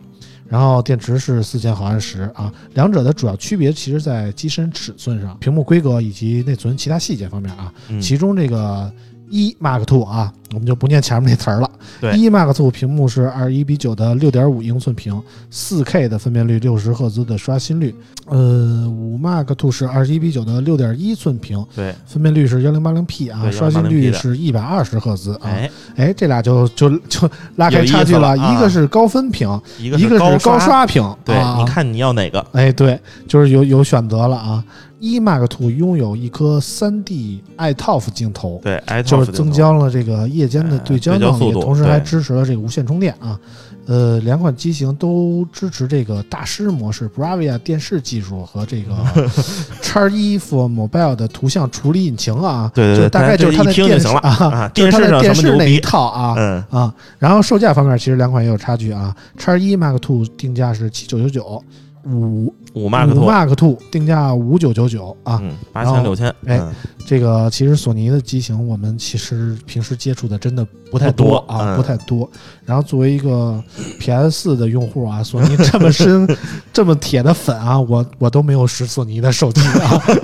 [0.55, 7.75] 然后电池是四千毫安时啊，两者的主要区别其实在机身尺寸上、屏幕规格以及内存其他细节方面啊。
[8.01, 8.89] 其中这个。
[9.35, 11.68] 一 Mark Two 啊，我们就不念前面那词儿了。
[12.01, 15.20] 对，一 Mark Two 屏幕是二一比九的六点五英寸屏，
[15.51, 17.93] 四 K 的分辨率，六十赫兹的刷新率。
[18.26, 25.41] 呃，五 Mark Two 是二一比九的六点一寸屏，对，分辨率是幺零八零 P 啊，刷新率是一百二十赫兹啊。
[25.47, 31.03] 哎，哎，这俩就就就 拉开差距了，一个是高分屏，一个是高刷屏。
[31.24, 32.47] 对，你看你要哪个？
[32.53, 34.62] 哎，对，就是有有选择了啊。
[34.99, 43.38] 一 Mark Two 拥有一颗 3D iToF 镜头，对，就是增加了这个夜间的对焦能力，同时还支持了这个无线充电啊。
[43.86, 48.95] 呃，两款机型都支持这个大师模式 Bravia 电视技术和这个
[49.82, 52.72] 叉一 for Mobile 的图像处理引擎啊。
[52.74, 56.34] 对对对，大概就是它的电视啊，电视上电视那一套啊。
[56.38, 59.14] 嗯啊，然后售价方面其实两款也有差距啊。
[59.36, 61.62] 叉一 Mark Two 定价是七九九九。
[62.07, 65.43] 五五 Mark Two Mark Two 定价五九九九啊，
[65.73, 66.35] 八千六千。
[66.47, 66.61] 哎，
[67.07, 72.29] 这个其实索尼的机型我们其实平时接触的真的不太多啊，不太多。
[72.65, 73.63] 然后作为一个
[73.99, 76.29] PS 四的用户啊，索尼这么深、
[76.73, 79.61] 这么铁的粉啊，我我都没有使索尼的手机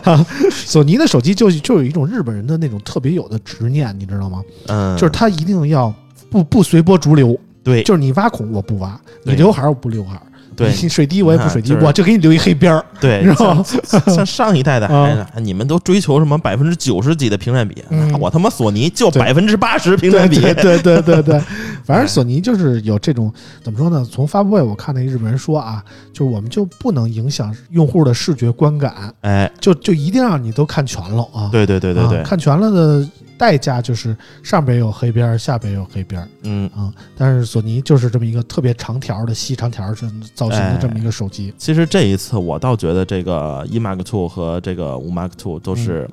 [0.05, 0.27] 啊。
[0.53, 4.43] 索尼的手机就就有一种日本人的那种特别有的执念，你知道吗？
[4.67, 5.93] 嗯，就是他一定要
[6.31, 7.39] 不不随波逐流。
[7.63, 10.21] 对，就是你挖孔我不挖，你刘海我不刘海。
[10.61, 12.85] 对，水滴我也不水滴，我就给你留一黑边儿。
[13.01, 13.65] 对，然后？
[14.07, 17.83] 像上一代的 孩子，你们都追求什么百分之九十几的屏占比，
[18.21, 20.39] 我他妈索尼就百分之八十屏占比。
[20.41, 21.41] 对对对对，
[21.85, 23.33] 反正索尼就是有这种
[23.63, 24.07] 怎么说呢？
[24.11, 25.83] 从发布会我看那个日本人说啊，
[26.13, 31.49] 就是我们就不能影响用户的视觉观感，哎，就就一定让你都看全了啊。
[31.51, 33.09] 对对对对对，看全了的。
[33.41, 36.69] 代价就是上边有黑边，下边有黑边，嗯。
[36.77, 41.51] 啊，但是索尼就是这么一个特别长条的细长条这造型的这么一个手机。
[41.57, 46.07] 其实这一次我倒觉得这个一 Mark Two 和这个五 Mark Two 都是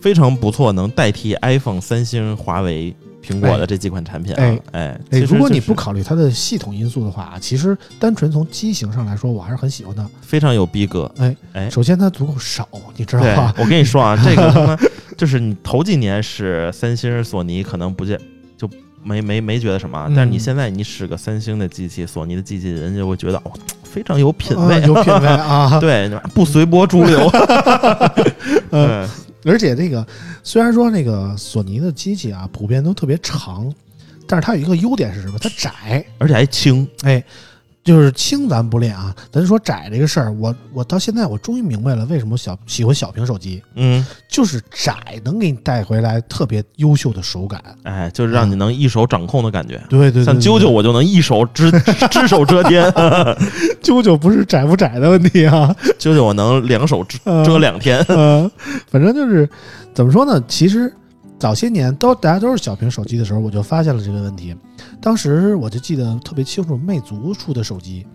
[0.00, 2.96] 非常不错，能代替 iPhone、三星、华为、
[3.28, 4.32] 苹果的这几款产品。
[4.34, 11.10] 哎哎哎，如果你不考虑它的系统因素的话啊，其实单纯从机型上来说，我还是很喜欢它，非常有逼格。
[11.18, 12.66] 哎哎，首先它足够少，
[12.96, 13.54] 你知道吧？
[13.58, 14.78] 我跟你说啊， 这个他妈。
[15.16, 18.16] 就是你头几年使三星、索尼，可能不见
[18.56, 18.70] 就
[19.02, 23.50] 没没没觉得什么，但是你现在你使个三星的机器、索尼的机器，人家会觉得哦，
[23.82, 27.28] 非常有品位，有品位啊， 对，不随波逐流。
[28.70, 29.08] 嗯，
[29.44, 30.06] 而且这个
[30.42, 33.72] 虽然说那个索尼的机器啊，普遍都特别长，
[34.26, 35.38] 但是它有一个优点是什么？
[35.38, 37.22] 它窄，而且还轻，哎。
[37.88, 51.70] 就是轻咱不练啊，咱说窄这个事儿，我我到现在我终于明白了为什么小喜欢小屏手机，嗯，就是窄能给你带回来特别优秀的手感，哎，就是让你能一手掌控的感觉，对对，像啾啾我就能一手只
[52.10, 52.84] 只手遮天，
[53.82, 58.50] 啾啾不是窄不窄的问题啊， 啾啾我能两手遮遮两天，嗯
[58.90, 59.48] 反正就是
[59.94, 60.92] 怎么说呢，其实。
[61.38, 64.54] 早些年都大家都是小屏手机的时候，我就发现了这个问题。
[65.00, 68.06] 当时我就记得特别清楚，魅族出的手机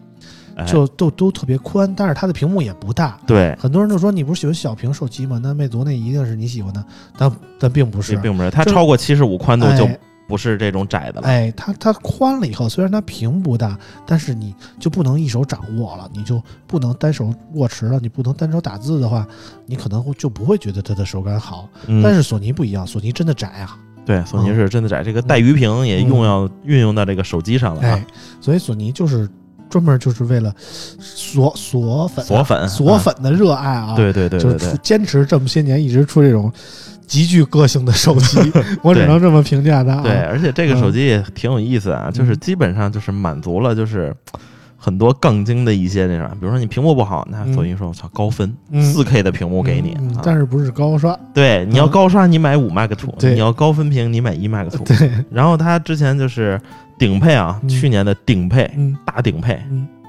[0.67, 3.17] 就都都特别宽，但是它的屏幕也不大。
[3.25, 5.39] 对，很多人都说你不是喜欢小屏手机吗？
[5.41, 6.85] 那魅族那一定是你喜欢的，
[7.17, 9.87] 但但并不是，并不是，它超过七十五宽度就。
[10.27, 19.27] 不是这种窄的了，哎，它它宽了以后，虽然它屏不大，但是你就不能一手掌握了，你就不能单手握持了，你不能单手打字的话，
[19.65, 21.67] 你可能就不会觉得它的手感好。
[22.01, 28.05] 但是索尼不一样，索尼真的窄啊，对，索尼是真的窄，这个带鱼屏也用要运用到这个手机上了啊，
[28.39, 29.29] 所以索尼就是
[29.69, 30.53] 专门就是为了
[30.99, 36.51] 锁锁粉锁粉锁粉的热爱啊，对对对，就是坚持这么些年一直出这种。
[37.13, 38.39] 极具个性的手机，
[38.81, 40.01] 我只能这么评价它。
[40.01, 44.11] 对，而且这个手机也挺有意思啊，就是基本上就是满足了就是
[44.75, 48.51] 很多杠精的一些那啥，比如说你屏幕不好，那索尼说我操高分，
[48.81, 51.15] 四 K 的屏幕给你，但是不是高刷？
[51.35, 54.83] 对，你要高刷你买五 Max Two，你要高分屏你买一 Max Two。
[54.83, 56.59] 对，然后它之前就是
[56.97, 58.67] 顶配啊，去年的顶配，
[59.05, 59.61] 大顶配。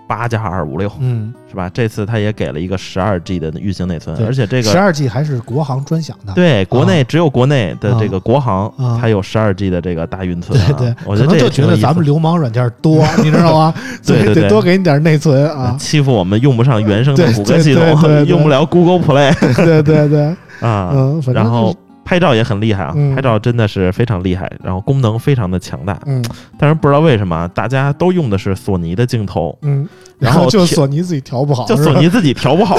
[0.07, 1.71] 八加二五六，嗯，是吧？
[1.73, 6.33] 这次它也给了一个十二 G 的运行内存，而且这个十二 G 还是国行专享的。
[6.35, 10.59] 对，国内只有国内的这个国行才有十二 G 的这个大运存。
[10.67, 13.75] 对对，我觉得就觉得咱们流氓软件多， 你知道吗？
[14.07, 15.77] 对对，得多给你点内存啊！
[15.79, 19.55] 欺负我们用不上原生的谷歌系统，用不了 Google Play。
[19.65, 20.25] 对对对，
[20.61, 21.75] 啊，嗯，然后。
[22.05, 25.99] 拍照也很厉害啊，拍照真的是非常厉害，然后功能非常的强大。
[26.07, 26.23] 嗯，
[26.59, 29.89] 但是不知道为什么大家都用的是索尼的镜头，嗯，
[30.19, 32.77] 然后 就索尼自己调不好，就索尼自己调不好。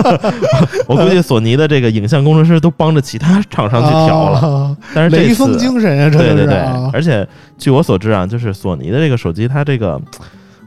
[0.88, 4.76] 我估计索尼的这个影像工程师都帮着其他厂商去调了。
[4.94, 6.56] 但是雷锋精神啊，对对对。
[6.92, 7.26] 而且
[7.58, 10.00] 据我所知啊，就是索尼的这个手机，它这个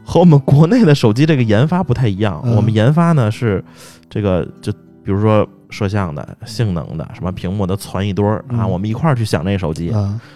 [0.04, 2.42] 和我们国内的手机这个研发不太一样。
[2.56, 3.64] 我们研发呢是
[4.10, 4.72] 这个就。
[5.04, 9.94] 比如说摄像的、性能的、什么屏幕的攒一堆儿啊，我们一块儿去想那手机。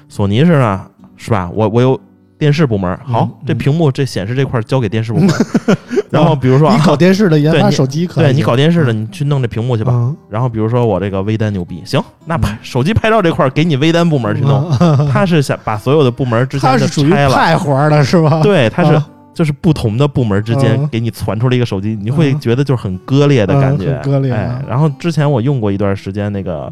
[0.10, 0.86] 索尼是呢，
[1.16, 1.50] 是吧？
[1.54, 1.98] 我我有
[2.38, 5.30] 电视部门，好，这屏幕这显示这块交给电视部门。
[6.12, 10.14] 然后比如说你搞电视的研发手机，可对你搞电视的，你去弄这屏幕去吧。
[10.30, 14.70] 然后比如说我这个微单牛逼，行，那拍手机拍照这块给你微单部门去弄。
[15.08, 18.42] 他是想把所有的部门之间的拆了，派活的是吧？
[18.44, 19.02] 对，他是。
[19.40, 24.34] 就是不同的部门之间给你传出了一个手机，你会觉得就是很割裂的感觉，割裂。
[24.34, 26.70] 哎，然后之前我用过一段时间那个，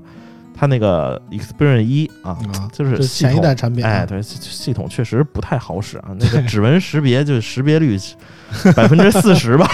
[0.53, 2.37] 它那个 Experience 一啊，
[2.73, 7.97] 就是前一代产品，哎，对，系统确实不太好使啊，那个指纹识别就识别率
[8.75, 9.65] 百分之四十吧，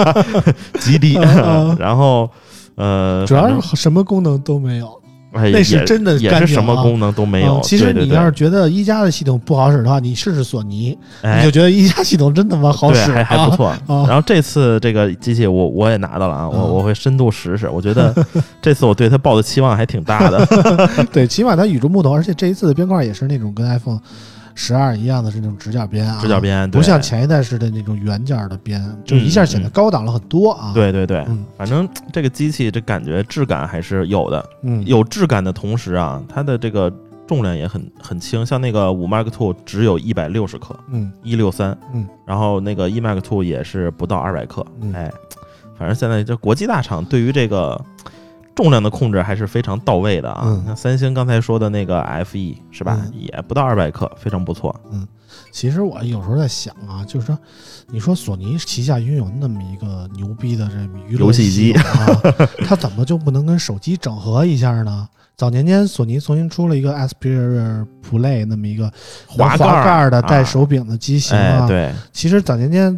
[0.80, 1.18] 极低。
[1.78, 2.30] 然后
[2.76, 4.98] 呃，主要是什么功能都没有。
[5.34, 7.60] 那是真的，也是什么功能都没有。
[7.62, 13.74] 其实你要是觉得一加的系统不好使的话，你试试索尼，你就觉得一加系统真他妈好使，还还不错。
[13.88, 17.68] 然后这次这个机器我我也拿到了啊，我我会深度试试。
[17.68, 18.14] 我觉得
[18.62, 20.46] 这次我对它抱的期望还挺大的。
[21.12, 23.98] 对，起码它与众不同，而且这一次的边框也是那种跟 iPhone。
[24.54, 30.72] 十二一样的这种直角边啊，直角边不像前一代似的那种圆角的边，就一下显得高档了很多啊。
[30.72, 31.26] 对对对，
[31.56, 36.92] 反正这个机器这感觉质感还是有的，嗯，有质感的同时啊，它的这个
[37.26, 44.92] 重量也很很轻，像那个五 Mark Two 只有一百六十克，嗯，一六三，嗯，然后那个一 Mark Two 也是不到二百克，嗯。
[44.92, 45.10] 哎，
[45.76, 47.80] 反正现在这国际大厂对于这个
[48.54, 50.42] 重量的控制还是非常到位的啊。
[50.46, 54.74] 嗯那三星刚才说的那个 FE 是吧，嗯也不到二百克，非常不错。
[54.92, 55.06] 嗯
[55.50, 57.36] 其实我有时候在想啊，就是说，
[57.88, 62.06] 你说索尼旗下拥有那么一个牛逼的这么娱乐游戏机啊，
[62.66, 65.08] 它怎么就不能跟手机整合一下呢？
[65.36, 68.88] 早年间，索尼重新出了一个 Xperia Play 那么一个
[69.26, 71.66] 滑滑盖儿的啊带手柄的机型哎，啊。
[71.66, 72.96] 对，其实早年间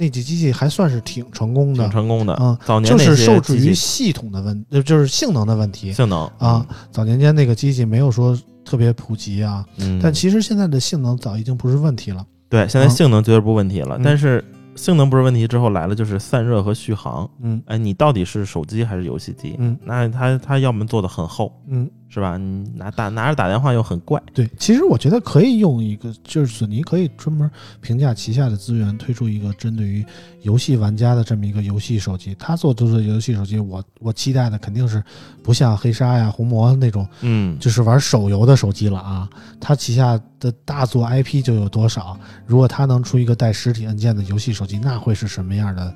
[0.00, 2.34] 那几机器还算是挺成功的挺，成功的。
[2.40, 8.34] 嗯早年就是受制于系统的问，呃，就是性能的问题性能啊。，早年间那个机器没有说
[8.64, 12.24] 特别普及啊，嗯，但其实现在的性能早已经不是问题了。
[12.48, 14.42] 对，现在嗯性能绝对不是问题了，嗯但是
[14.74, 17.28] 性能不是问题之后来了就是散热和续航。
[17.42, 19.54] 嗯哎，你到底是手机还是游戏机？
[19.58, 22.36] 嗯那它它要么做的很厚，嗯，是吧？
[22.36, 27.48] 你拿打拿着打电话又很怪，对，其实我觉得可以用一个，就是索尼可以专门
[27.80, 30.04] 评价旗下的资源，推出一个针对于
[30.42, 32.36] 游戏玩家的这么一个游戏手机。
[32.36, 35.02] 他做出的游戏手机，我我期待的肯定是
[35.42, 39.28] 不像黑鲨呀、红魔那种，嗯，就是玩手游的手机了啊。
[39.60, 42.18] 他旗下的大作 IP 就有多少？
[42.44, 45.94] 如果他能出一个带实体按键的游戏手机，那会是什么样的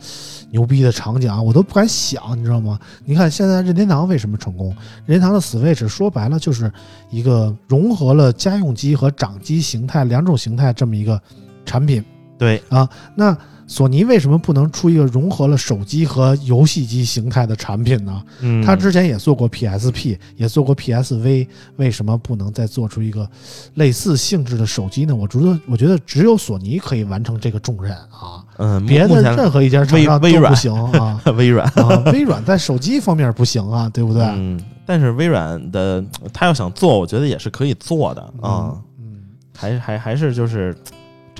[0.50, 1.42] 牛逼的场景啊？
[1.42, 2.78] 我都不敢想，你知道吗？
[3.04, 4.68] 你看现在任天堂为什么成功？
[5.06, 6.72] 任天堂的 Switch 说白了就是
[7.10, 11.20] 一个融合了家用机和掌机形态两种形态这么一个
[11.64, 12.04] 产品。
[12.38, 13.36] 对啊，那
[13.66, 18.22] 索尼为什么不能出一个融合了手机和游戏机形态的产品呢？
[18.40, 21.46] 嗯，他之前也做过 PSP，也做过 PSV，
[21.76, 23.28] 为什么不能再做出一个
[23.74, 25.14] 类似性质的手机呢？
[25.14, 32.02] 我觉得，我觉得只有索尼可以完成这个重任啊，嗯，别的任何一家厂商微微软都不行啊 微软，啊！
[32.12, 34.22] 微软在手机方面不行啊，对不对？
[34.22, 39.22] 嗯，但是微软的他要想做，我觉得也是可以做的啊，嗯，
[39.56, 40.76] 还还还是就是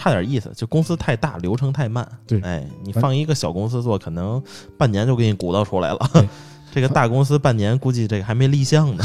[0.05, 2.07] 差点意思，就公司太大，流程太慢。
[2.26, 4.42] 对哎，你放一个小公司做，可能
[4.76, 6.11] 半年就给你鼓捣出来了。
[6.70, 9.05] 这个大公司半年估计这个还没立项呢。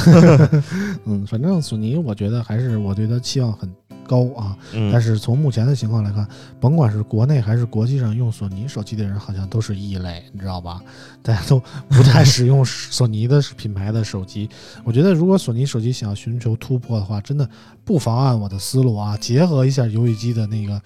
[1.05, 3.73] 嗯，反正索尼，我觉得还是我对它期望很
[4.09, 4.57] 高啊。
[4.73, 6.27] 嗯，但是从目前的情况来看，
[6.59, 10.81] 甭管是国内还是国际上用索尼手机的人，好像都是异类，你知道吧？
[11.21, 14.49] 大家都不太 使用索尼的品牌的手机。
[14.83, 17.47] 我觉得，如果索尼手机想要寻求突破的话，真的
[17.85, 20.81] 不妨按我的思路啊，结合一下游戏机的那个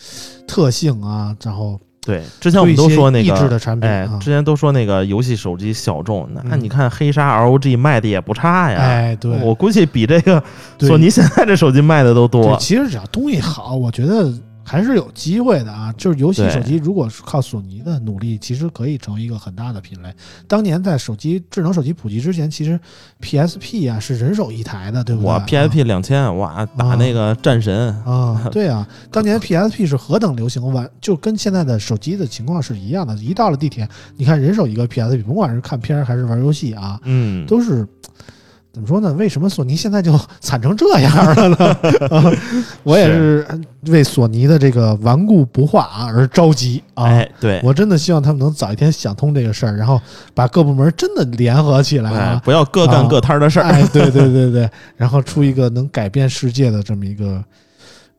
[0.45, 3.33] 特性啊，然后对，之前我们都说那个。
[3.33, 8.79] 哎产品啊，，之前都说那个游戏手机小众，那嗯你看黑鲨 ROG 卖的也不差呀。
[8.79, 10.43] 哎，对，我估计比这个
[10.79, 12.59] 索尼现在这手机卖的都多对，。
[12.59, 14.33] 其实只要东西好，我觉得
[14.63, 15.93] 还是有机会的啊。
[15.97, 20.13] 就是游戏手机，如果是靠索尼的努力，其实可以成为一个很大的品类。
[20.47, 22.79] 当年在手机智能手机普及之前，其实
[23.21, 25.29] PSP 啊是人手一台的，对不对？
[25.29, 33.15] 我 PSP 两千，哇，打那个战神，啊啊，对啊，当年 PSP 是何等流行，完就跟现在的手机的情况是一样的。
[33.17, 33.87] 一到了地铁，
[34.17, 37.87] 你看人手一个 PSP，甭管是看片儿还是玩游戏啊，嗯，都是
[38.73, 39.13] 怎么说呢？
[39.13, 41.57] 为什么索尼现在就 惨成这样了呢？
[42.09, 42.31] 啊
[42.81, 43.45] 我也是
[43.87, 47.05] 为索尼的这个顽固不化啊而着急啊！
[47.05, 50.01] 哎，对，我真的希望他们能早一天想通这个事儿，然后
[50.33, 52.41] 把各部门真的联合起来哎啊！
[52.43, 53.63] 不要各干各摊儿的事儿。
[53.63, 57.43] 哎，对对对对，然后出一个能改变世界的这么一个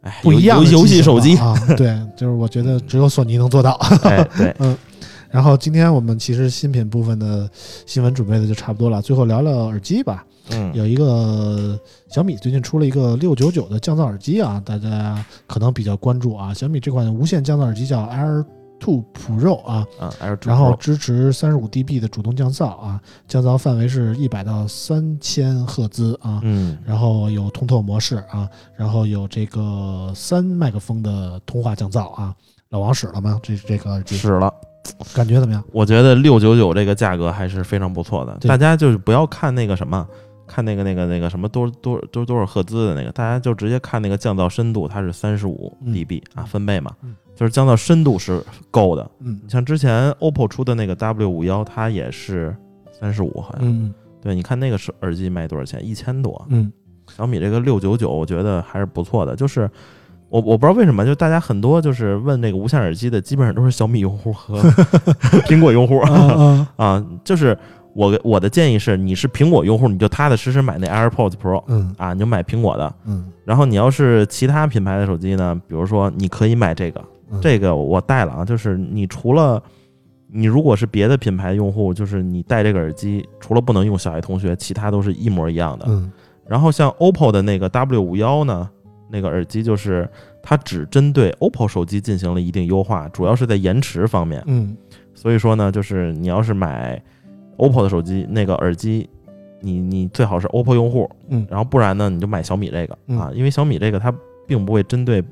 [0.02, 1.54] 哎，不一样的游游戏手机，啊！
[1.76, 3.72] 对，就是我觉得只有索尼能做到。
[4.02, 4.54] 哎，对，
[5.34, 7.50] 然后今天我们其实新品部分的
[7.86, 10.24] 新闻准备的就差不多了，最后聊聊耳机吧。
[10.50, 11.76] 嗯，有一个
[12.08, 16.54] 小米最近出了一个六九九的降噪耳机啊，大家可能比较关注啊。
[16.54, 18.46] 小米这款无线降噪耳机叫 Air
[18.78, 26.38] Two Pro 啊，啊，Air 然后支持三十五 dB 的主动降噪啊，降噪范围是一百到三千赫兹啊。
[26.44, 32.32] 嗯，然后有通透模式啊，然后有这个三麦克风的通话降噪啊。
[32.68, 33.40] 老王使了吗？
[33.42, 34.54] 这这个耳机使了。
[35.14, 35.62] 感觉怎么样？
[35.72, 40.06] 我觉得六九九这个价格还是非常不错的，大家就是不要看那个什么。
[40.46, 49.10] 看那个那个那个什么多多多多少赫兹的那个，大家就直接看那个降噪深度，它是三十五嗯 dB 啊，分贝嘛嗯，就是降噪深度是够的。
[49.20, 52.54] 嗯像之前 OPPO 出的那个 W 五幺，它也是
[52.92, 53.62] 三十五，好像。
[53.62, 55.84] 嗯对，你看那个是耳机卖多少钱？
[55.84, 56.46] 一千多。
[56.50, 56.70] 嗯
[57.08, 59.34] 小米这个六九九，我觉得还是不错的。
[59.34, 59.68] 就是
[60.34, 64.58] 我我不知道为什么，就大家很多就是问那个无线耳机的，基本上都是小米用户和
[65.46, 65.98] 苹果用户
[66.76, 67.04] 啊。
[67.22, 67.56] 就是
[67.94, 72.92] 我我的建议是，你是苹果用户，你就踏踏实实买那 AirPods Pro 嗯啊，你就买苹果的。
[73.06, 79.62] 嗯然后你要是其他品牌的手机呢，比如说你可以买这个，嗯这个我带了啊，就是你除了
[80.26, 85.84] 你如果是别的品牌用户，就是你戴这个耳机，除了不能用小爱同学，其他都是一模一样的。
[85.88, 86.10] 嗯
[86.46, 88.68] 然后像 OPPO 的那个 W 五幺呢，
[89.14, 90.08] 那个耳机就是
[90.42, 94.42] 它只针对 OPPO 手机进行了一定优化，主要是在延迟方面。
[94.48, 94.76] 嗯，
[95.14, 97.00] 所以说呢，就是你要是买
[97.58, 99.08] OPPO 的手机，那个耳机，
[99.60, 104.12] 你你最好是 OPPO 用户，嗯，然后不然呢，你就买小米这个啊，因为小米这个它
[104.48, 105.22] 并不会针对。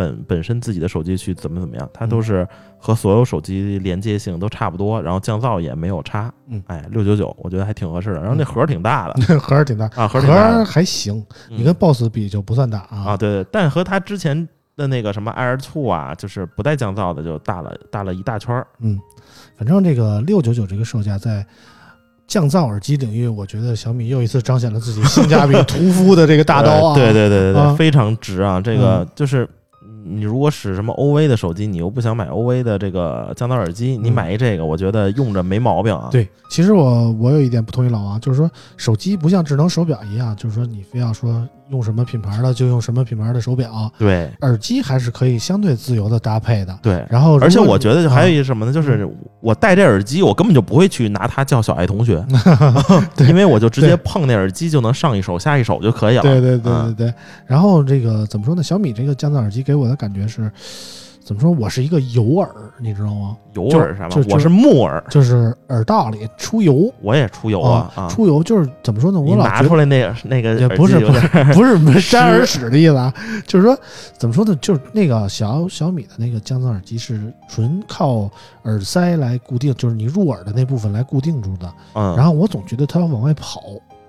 [0.00, 2.46] 本本身自己的手机去怎么怎么样，它都是
[2.78, 6.32] 和所有手机连接性都差不多，然后降噪也没有差。
[6.48, 8.20] 嗯，哎，六九九，我觉得还挺合适的。
[8.20, 11.22] 然后那盒挺大的， 盒儿挺大啊，盒儿还行。
[11.50, 12.96] 你跟 BOSS 比就不算大啊。
[13.08, 18.66] 啊，对对，但和它之前的那个什么 Air Two 啊，就是不带降噪的，就大了大了一大圈儿。
[18.78, 18.98] 嗯，
[19.58, 21.44] 反正这个六九九这个售价在
[22.26, 26.94] 降噪耳机领域，我觉得小米又一次彰显了自己性价比 屠夫的这个大刀啊。
[26.94, 28.58] 对对对对对，非常值啊！
[28.58, 29.46] 这个就是。
[30.04, 36.08] 你如果使什么 OV 的手机，你又不想买 OV 的这个降噪耳机，你买一这个，我觉得用着没毛病啊。
[36.10, 41.46] 对，其实我我有一点不同意老王，就是说手机不像智能手表一样，就是说你非要说。
[41.70, 47.06] 用什么品牌的就用什么品牌的手表，对，耳机还是可以相对自由的搭配的，对。
[47.08, 48.72] 然后，而且我觉得还有一个什么呢？
[48.72, 52.26] 就是我戴这耳机，我根本就不会去拿它叫小爱同学，
[53.28, 56.22] 因为我就直接碰那耳机就能上一首下一首就可以了。
[56.22, 57.14] 对对对对对。
[57.46, 58.60] 然后这个怎么说呢？
[58.60, 60.50] 小米这个降噪耳机给我的感觉是。
[61.22, 61.48] 怎么说？
[61.52, 63.36] 我是一个油耳，你知道吗？
[63.52, 64.08] 油耳是吗？
[64.30, 66.92] 我是木耳，就是耳道里出油。
[67.00, 68.08] 我也出油啊！
[68.10, 69.20] 出油就是怎么说呢？
[69.20, 70.98] 我老拿出来那个那个也不是
[71.54, 73.14] 不是不是沾耳屎的意思啊，
[73.46, 73.78] 就是说
[74.18, 74.56] 怎么说呢？
[74.60, 78.28] 就是那个小小米的那个降噪耳机是纯靠
[78.64, 81.72] 耳塞来固定，就是你入耳的那部分来固定住的。
[81.92, 82.16] 嗯。
[82.16, 83.60] 然后我总觉得它要往外跑。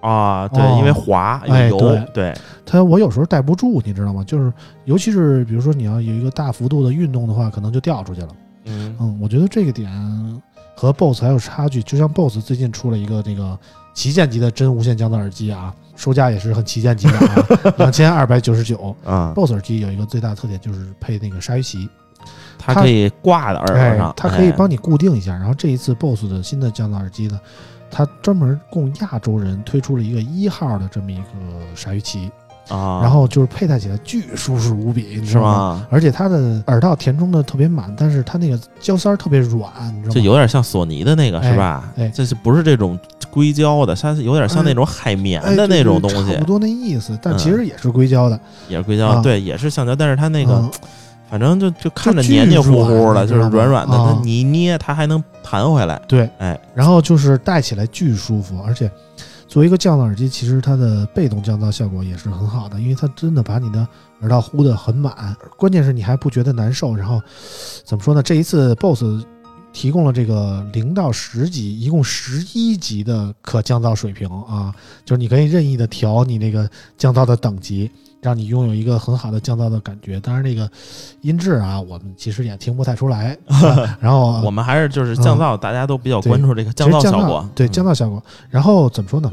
[0.02, 2.34] 啊，对，因为滑有油，对
[2.66, 4.24] 它我有时候带不住，你知道吗？
[4.26, 4.52] 就是
[4.86, 8.28] 尤其是比如说你要有一个大幅度的运动的话，可能就掉出去了。
[8.66, 9.92] 嗯嗯，我觉得这个点
[10.76, 11.82] 和 BOSS 还有差距。
[11.84, 13.58] 就像 BOSS 最近出了一个这个
[13.94, 19.34] 旗舰级的真无线降噪耳机啊，售价也是很旗舰级的啊，两千二百九十九 啊。
[19.36, 21.90] BOSS 耳机有一个最大的特点就是配那个鲨鱼鳍，
[22.58, 25.34] 它可以挂在耳朵上，它可以帮你固定一下。
[25.34, 27.40] 然后这一次 BOSS 的新的降噪耳机呢？
[27.92, 31.24] 它专门供亚洲人推出了一个一号的这么一个
[31.76, 32.32] 鲨鱼鳍
[32.70, 35.88] 啊，然后就是佩戴起来巨舒适无比，你知道吗？
[35.92, 40.12] 而且它的耳道填充的特别满，但是它那个胶塞特别软，你知道吗？
[40.16, 41.92] 就有点像索尼的那个是吧？
[41.98, 42.98] 哎，这是不是这种
[43.30, 43.94] 硅胶的？
[43.94, 48.40] 它有点像那种海绵的那种东西，差不多那意思，但其实也是硅胶的，
[48.70, 50.70] 也是硅胶，对，也是橡胶，但是它那个。
[51.32, 53.96] 反正就就看着黏黏糊糊的，就是软软的。
[53.96, 55.98] 它你一捏，它还能弹回来。
[56.06, 58.92] 对，哎，然后就是戴起来巨舒服，而且
[59.48, 63.88] 作为一个降噪耳机，其实它的被动降噪效果也是很好的，因为它真的把你的
[64.20, 66.94] 耳道呼得很满，关键是你还不觉得难受。
[66.94, 67.22] 然后
[67.86, 68.22] 怎么说呢？
[68.22, 69.26] 这一次 BOSS
[69.72, 74.76] 提供了这个零到十级，一共十一级的可降噪水平啊，
[75.06, 77.90] 就是你可以任意的调你那个降噪的等级。
[78.22, 80.70] 让你拥有一个很好的降噪的感觉，当然那个
[81.22, 83.36] 音质啊，我们其实也听不太出来。
[84.00, 87.50] 然后我们还是就是降噪，大家都比较关注这个降噪效果。
[87.56, 88.24] 对降噪效果。
[88.50, 89.32] 然后怎么说呢？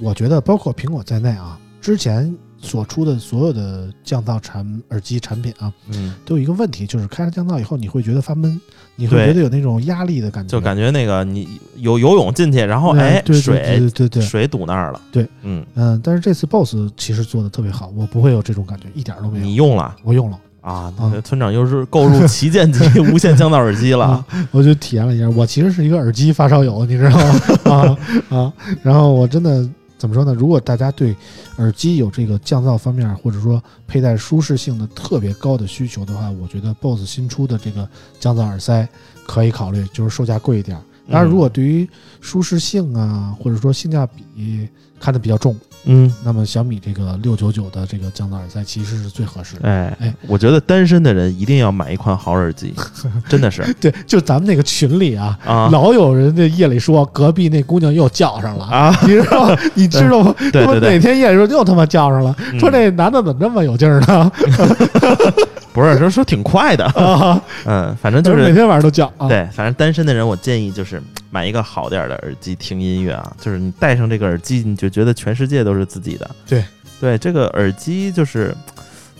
[0.00, 8.60] 我觉得包括苹果在内啊，之前所出的所有的降噪产耳机产品啊，嗯，都有一个问题，就是开了降噪以后，你会觉得发闷。
[8.96, 15.00] 你会觉得有那种压力的感觉，就感觉那个你有游泳进去，然后哎，水对对对，水堵那儿了。
[15.10, 19.44] 对，嗯嗯，但是这次 BOSS 其实做的特别好，我不会有这种感觉，一点都没有。
[19.44, 19.94] 你用了？
[20.04, 20.92] 我用了啊！
[21.24, 25.28] 村长又是购入旗舰级 无线降噪耳机了，我就体验了一下。
[25.30, 27.40] 我其实是一个耳机发烧友，你知道吗？
[28.30, 28.52] 啊啊！
[28.82, 29.68] 然后我真的。
[30.02, 30.34] 怎么说呢？
[30.34, 31.14] 如果大家对
[31.58, 37.88] 耳机有这个降噪方面，或者说佩戴舒适性的特别高的需求的话，我觉得 BOSS 新出的这个
[38.18, 38.88] 降噪耳塞
[39.28, 40.76] 可以考虑，就是售价贵一点。
[41.08, 41.88] 当然，如果对于
[42.20, 45.56] 舒适性啊，或者说性价比看得比较重。
[45.84, 49.68] 嗯，那么小米这个六九九的这个降噪耳塞其实是最合适的。
[49.68, 52.74] 哎哎，我觉得单身的人一定要买一款好耳机，
[53.28, 53.62] 真的是。
[53.80, 58.64] 对，就咱们那个群里啊，啊，老有人在夜里说隔壁那姑娘又叫上了。
[58.64, 60.34] 啊，你知道 你知道吗？
[60.38, 64.30] 对对对，哪天夜里说又他妈叫上了，说这男的怎么这么有劲儿呢？
[65.72, 69.10] 不是，说说挺快的，嗯，反正就是每天晚上都叫。
[69.28, 71.02] 对，反正单身的人，我建议就是
[71.32, 76.30] 买一个好点的耳机听音乐啊，就是你戴上这个耳机，你就觉得全世界都是自己的。
[76.46, 76.64] 对，
[77.00, 78.54] 对，这个耳机就是。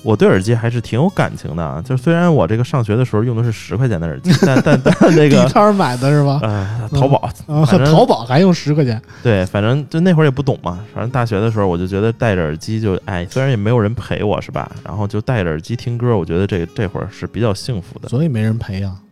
[0.04, 6.40] 我对耳机还是挺有感情的啊，就虽然我这个上学的时候用的是十块钱的耳机， 但但但那个地摊买的是吧？
[6.42, 9.00] 呃，淘宝，淘宝还用十块钱？
[9.22, 18.08] 对，反正就那会儿也不懂嘛，反正大学的时候我就觉得戴着耳机就哎，虽然也没有人陪我是吧，然后就戴着耳机听歌，我觉得这这会儿是比较幸福的。
[18.08, 18.88] 所以没人陪呀。
[18.88, 19.11] 啊，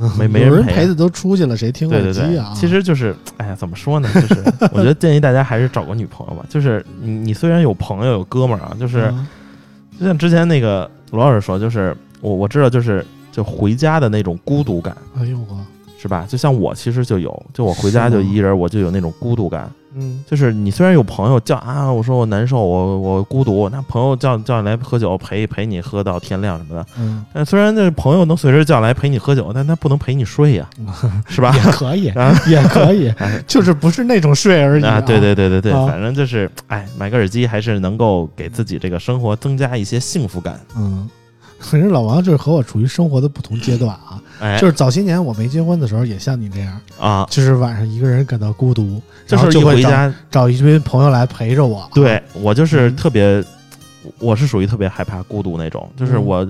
[0.18, 2.52] 没没人陪的都出去了，谁听耳机啊？
[2.54, 4.08] 其实就是，哎呀，怎么说呢？
[4.14, 4.42] 就是
[4.72, 6.44] 我觉得 建议大家还是找个女朋友吧。
[6.48, 9.12] 就是你你虽然有朋友有哥们儿啊，就是
[9.98, 14.96] 就像之前那个罗老师说，就是我我知道，就是就回家的那种孤独感。
[15.16, 15.58] 哎呦我。
[15.98, 16.26] 是吧？
[16.28, 19.70] 就像我其实就有，就我回家就一人，我就有那种孤独感。
[19.94, 26.86] 嗯，就是你虽然有朋友叫啊，我说我难受，我我孤独，那朋友叫叫你来喝酒，陪陪你喝到天亮什么的。
[26.98, 30.68] 嗯，但虽然这朋友能随时叫来陪你喝酒，但他不能陪你睡呀，
[31.26, 31.54] 是吧？
[31.54, 32.04] 也可以，
[32.48, 33.12] 也可以，
[33.46, 35.00] 就是不是那种睡而已啊。
[35.00, 40.58] 对对对对对，反正就是，哎，买个耳机还是能够给自己这个生活增加一些幸福感。
[40.76, 41.08] 嗯。
[41.64, 44.11] 反正老王就是和我处于生活的不同阶段啊，
[44.58, 50.12] 就是早些年我没结婚的时候也像你这样啊，就是晚上一个人感到孤独，就是就回家。
[50.30, 51.88] 找一堆朋友来陪着我。
[51.94, 53.44] 对我就是特别，
[54.18, 56.46] 我是属于特别害怕孤独那种，就是我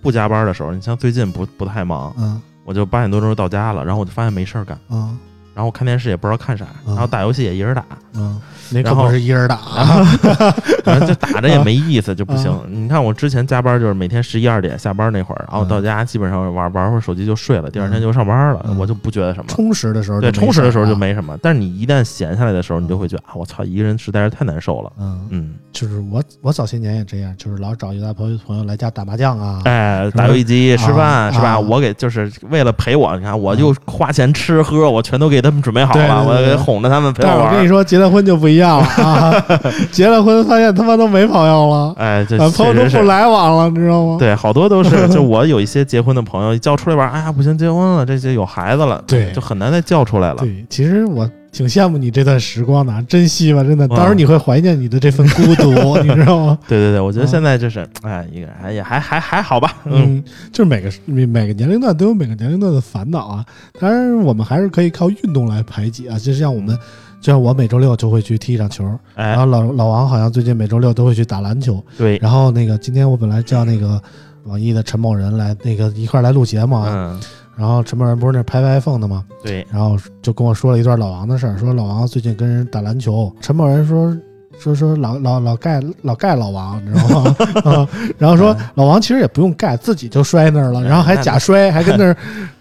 [0.00, 5.16] 不加班的时候，你像最近不不太忙，嗯，我就八点多钟到家了，然后我就发现没事儿干，嗯，
[5.54, 7.84] 然后我看电视也不知道看啥，然后打游戏也一人打，
[8.14, 8.40] 嗯。
[8.74, 9.58] 那可不是一人打，
[10.82, 12.50] 反正就打着也没意思，就不行。
[12.70, 19.44] 你看我之前加班，就是每天十一二点下班那会儿，然后到家基本上玩玩会儿手机就睡了，第二天就上班了，我就不觉得什么。
[19.46, 21.36] 充实的时候，对充实的时候就没什么。
[21.42, 24.90] 但是你一旦闲下来的时候，你就会觉得啊，我操，一个人实在是太难受了。
[24.98, 31.60] 嗯嗯，就是我我早些年也这样，就是老找一大朋友朋友来家打麻将啊，哎，打游戏机、吃饭是吧？
[31.60, 37.46] 我给就是为了陪我，你看我就花钱吃喝，我全都给他们准备好了，我给哄着他们陪我玩。
[37.46, 39.44] 我跟你说，结了婚就不一样了啊。
[39.90, 44.16] 结了婚发现他妈都没朋友了，哎，这朋友都不来往了，你知道吗？
[44.18, 50.36] 对，好多都是， 就我有一些结婚的朋友叫出来玩，哎呀，不行，结婚了，这些有孩子了，对，就很难再叫出来了。
[50.36, 55.70] 对，其实我挺羡慕你这段时光的，珍惜吧，真的，到时候你会怀念你的这份孤独，
[56.02, 56.58] 你知道吗？
[56.66, 63.44] 对对对，我觉得现在就是，哎，一个人也还还还好吧，嗯，就是每个每个年龄段都有每个年龄段的烦恼啊，
[63.78, 66.76] 当然我们还是可以靠运动来排解啊，就像我们。
[67.20, 68.84] 就像我每周六就会去踢一场球，
[69.14, 71.80] 然后老老王好像最近每周六都会去打篮球。
[71.96, 74.02] 对，然后那个今天我本来叫那个
[74.42, 77.20] 网易的陈某人来那个一块来录节目啊，
[77.56, 79.24] 然后陈某人不是那拍 iPhone 的吗？
[79.42, 84.16] 对，然后就跟我说了一段老王的事儿，说老王最近跟人打篮球，陈某人说。
[84.60, 87.36] 说说老老老盖老盖老王，你知道吗？
[87.64, 87.88] 啊，
[88.18, 92.14] 然后说老王其实也不用盖，自己就摔那儿了，然后还假摔，还跟那儿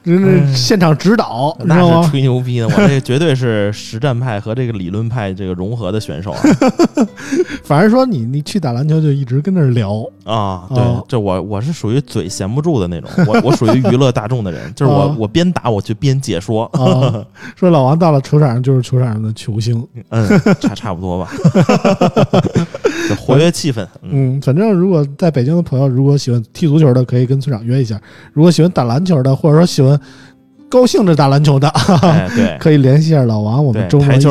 [0.04, 2.68] 那现场指导，那是吹牛逼呢。
[2.68, 6.42] 我这绝对是实战派和这个理论派这个融合的选手啊。
[7.64, 10.04] 反正说你你去打篮球就一直跟那儿聊。
[10.24, 16.70] 啊，对，这我我是属于嘴闲不住的那种，我我属于娱乐大众的人， 就是我我边打我就边解说，
[17.56, 20.28] 说老王到了球场上就是球场上的球星，嗯，
[20.60, 21.32] 差差不多吧。
[23.20, 27.98] 活跃气氛，嗯，反正如果在北京的朋友，如果喜欢踢足球的，可以跟村长约一下；
[28.34, 30.00] 如果喜欢打篮球的，或者说喜欢。
[30.72, 31.70] 高兴着打篮球的，
[32.34, 34.26] 对， 可以联系一下老王，我们周末一起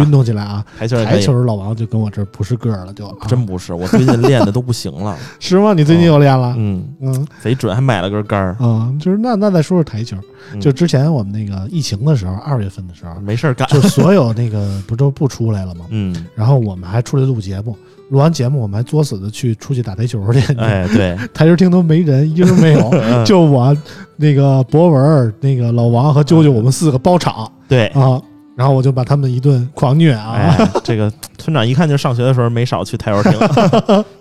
[0.00, 0.64] 运动起来啊！
[0.78, 5.74] 台球，台球，老王就跟我这不是个儿了，就真不是，我最近练的都不行了，是吗？
[5.74, 6.54] 你最近又练了？
[6.56, 8.90] 嗯嗯，贼准，还买了根杆儿啊！
[8.98, 10.16] 就是那那再说说台球，
[10.58, 15.84] 就之前我们那个疫情的时候，二月份的时候没事干，就所有那个不都不出来了吗？
[15.90, 17.76] 嗯，然后我们还出来录节目。
[18.12, 20.38] 录完节目，我们还作死的去出去打台球去。
[20.60, 23.74] 哎，对，台球厅都没人， 一人没有，就我
[24.16, 27.50] 那个博文、那个老王和啾啾，我们四个包场。
[27.66, 28.20] 对啊，
[28.54, 30.54] 然后我就把他们一顿狂虐啊。
[30.84, 33.32] 这个村长一看就上学的时候没少去台球厅，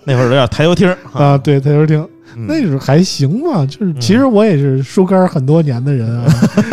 [0.06, 2.08] 那会儿都叫台球厅啊，对，台球厅。
[2.48, 6.26] 那时候还行吧，就是其实我也是输杆很多年的人啊，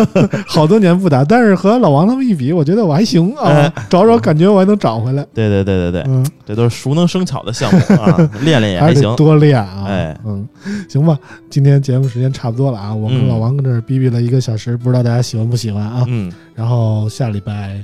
[0.47, 5.27] 好多年不打，但是和老王他们一比，我觉得我还行啊，找找感觉我还能找回来。
[5.35, 9.85] 对对对对对，嗯，这都是熟能生巧的项目啊， 练练也还行，多练啊。
[9.87, 10.47] 哎，嗯，
[10.89, 11.19] 行吧，
[11.51, 16.05] 今天节目时间差不多了啊，我跟老王跟这儿逼逼了一个小时，不知道大家喜欢不喜欢啊？
[16.09, 17.81] 嗯，然后下礼拜。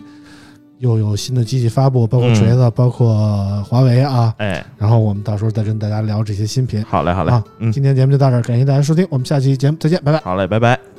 [0.84, 3.16] 又有新的机器发布，包括锤子，包括
[3.62, 6.84] 华为啊，哎，然后我们到时候再跟大家聊这些新品。
[6.84, 10.18] 好嘞，好嘞，啊，今天节目就到这儿，感谢大家收听，我们下期节目再见，拜拜。
[10.20, 10.93] 好嘞，拜拜。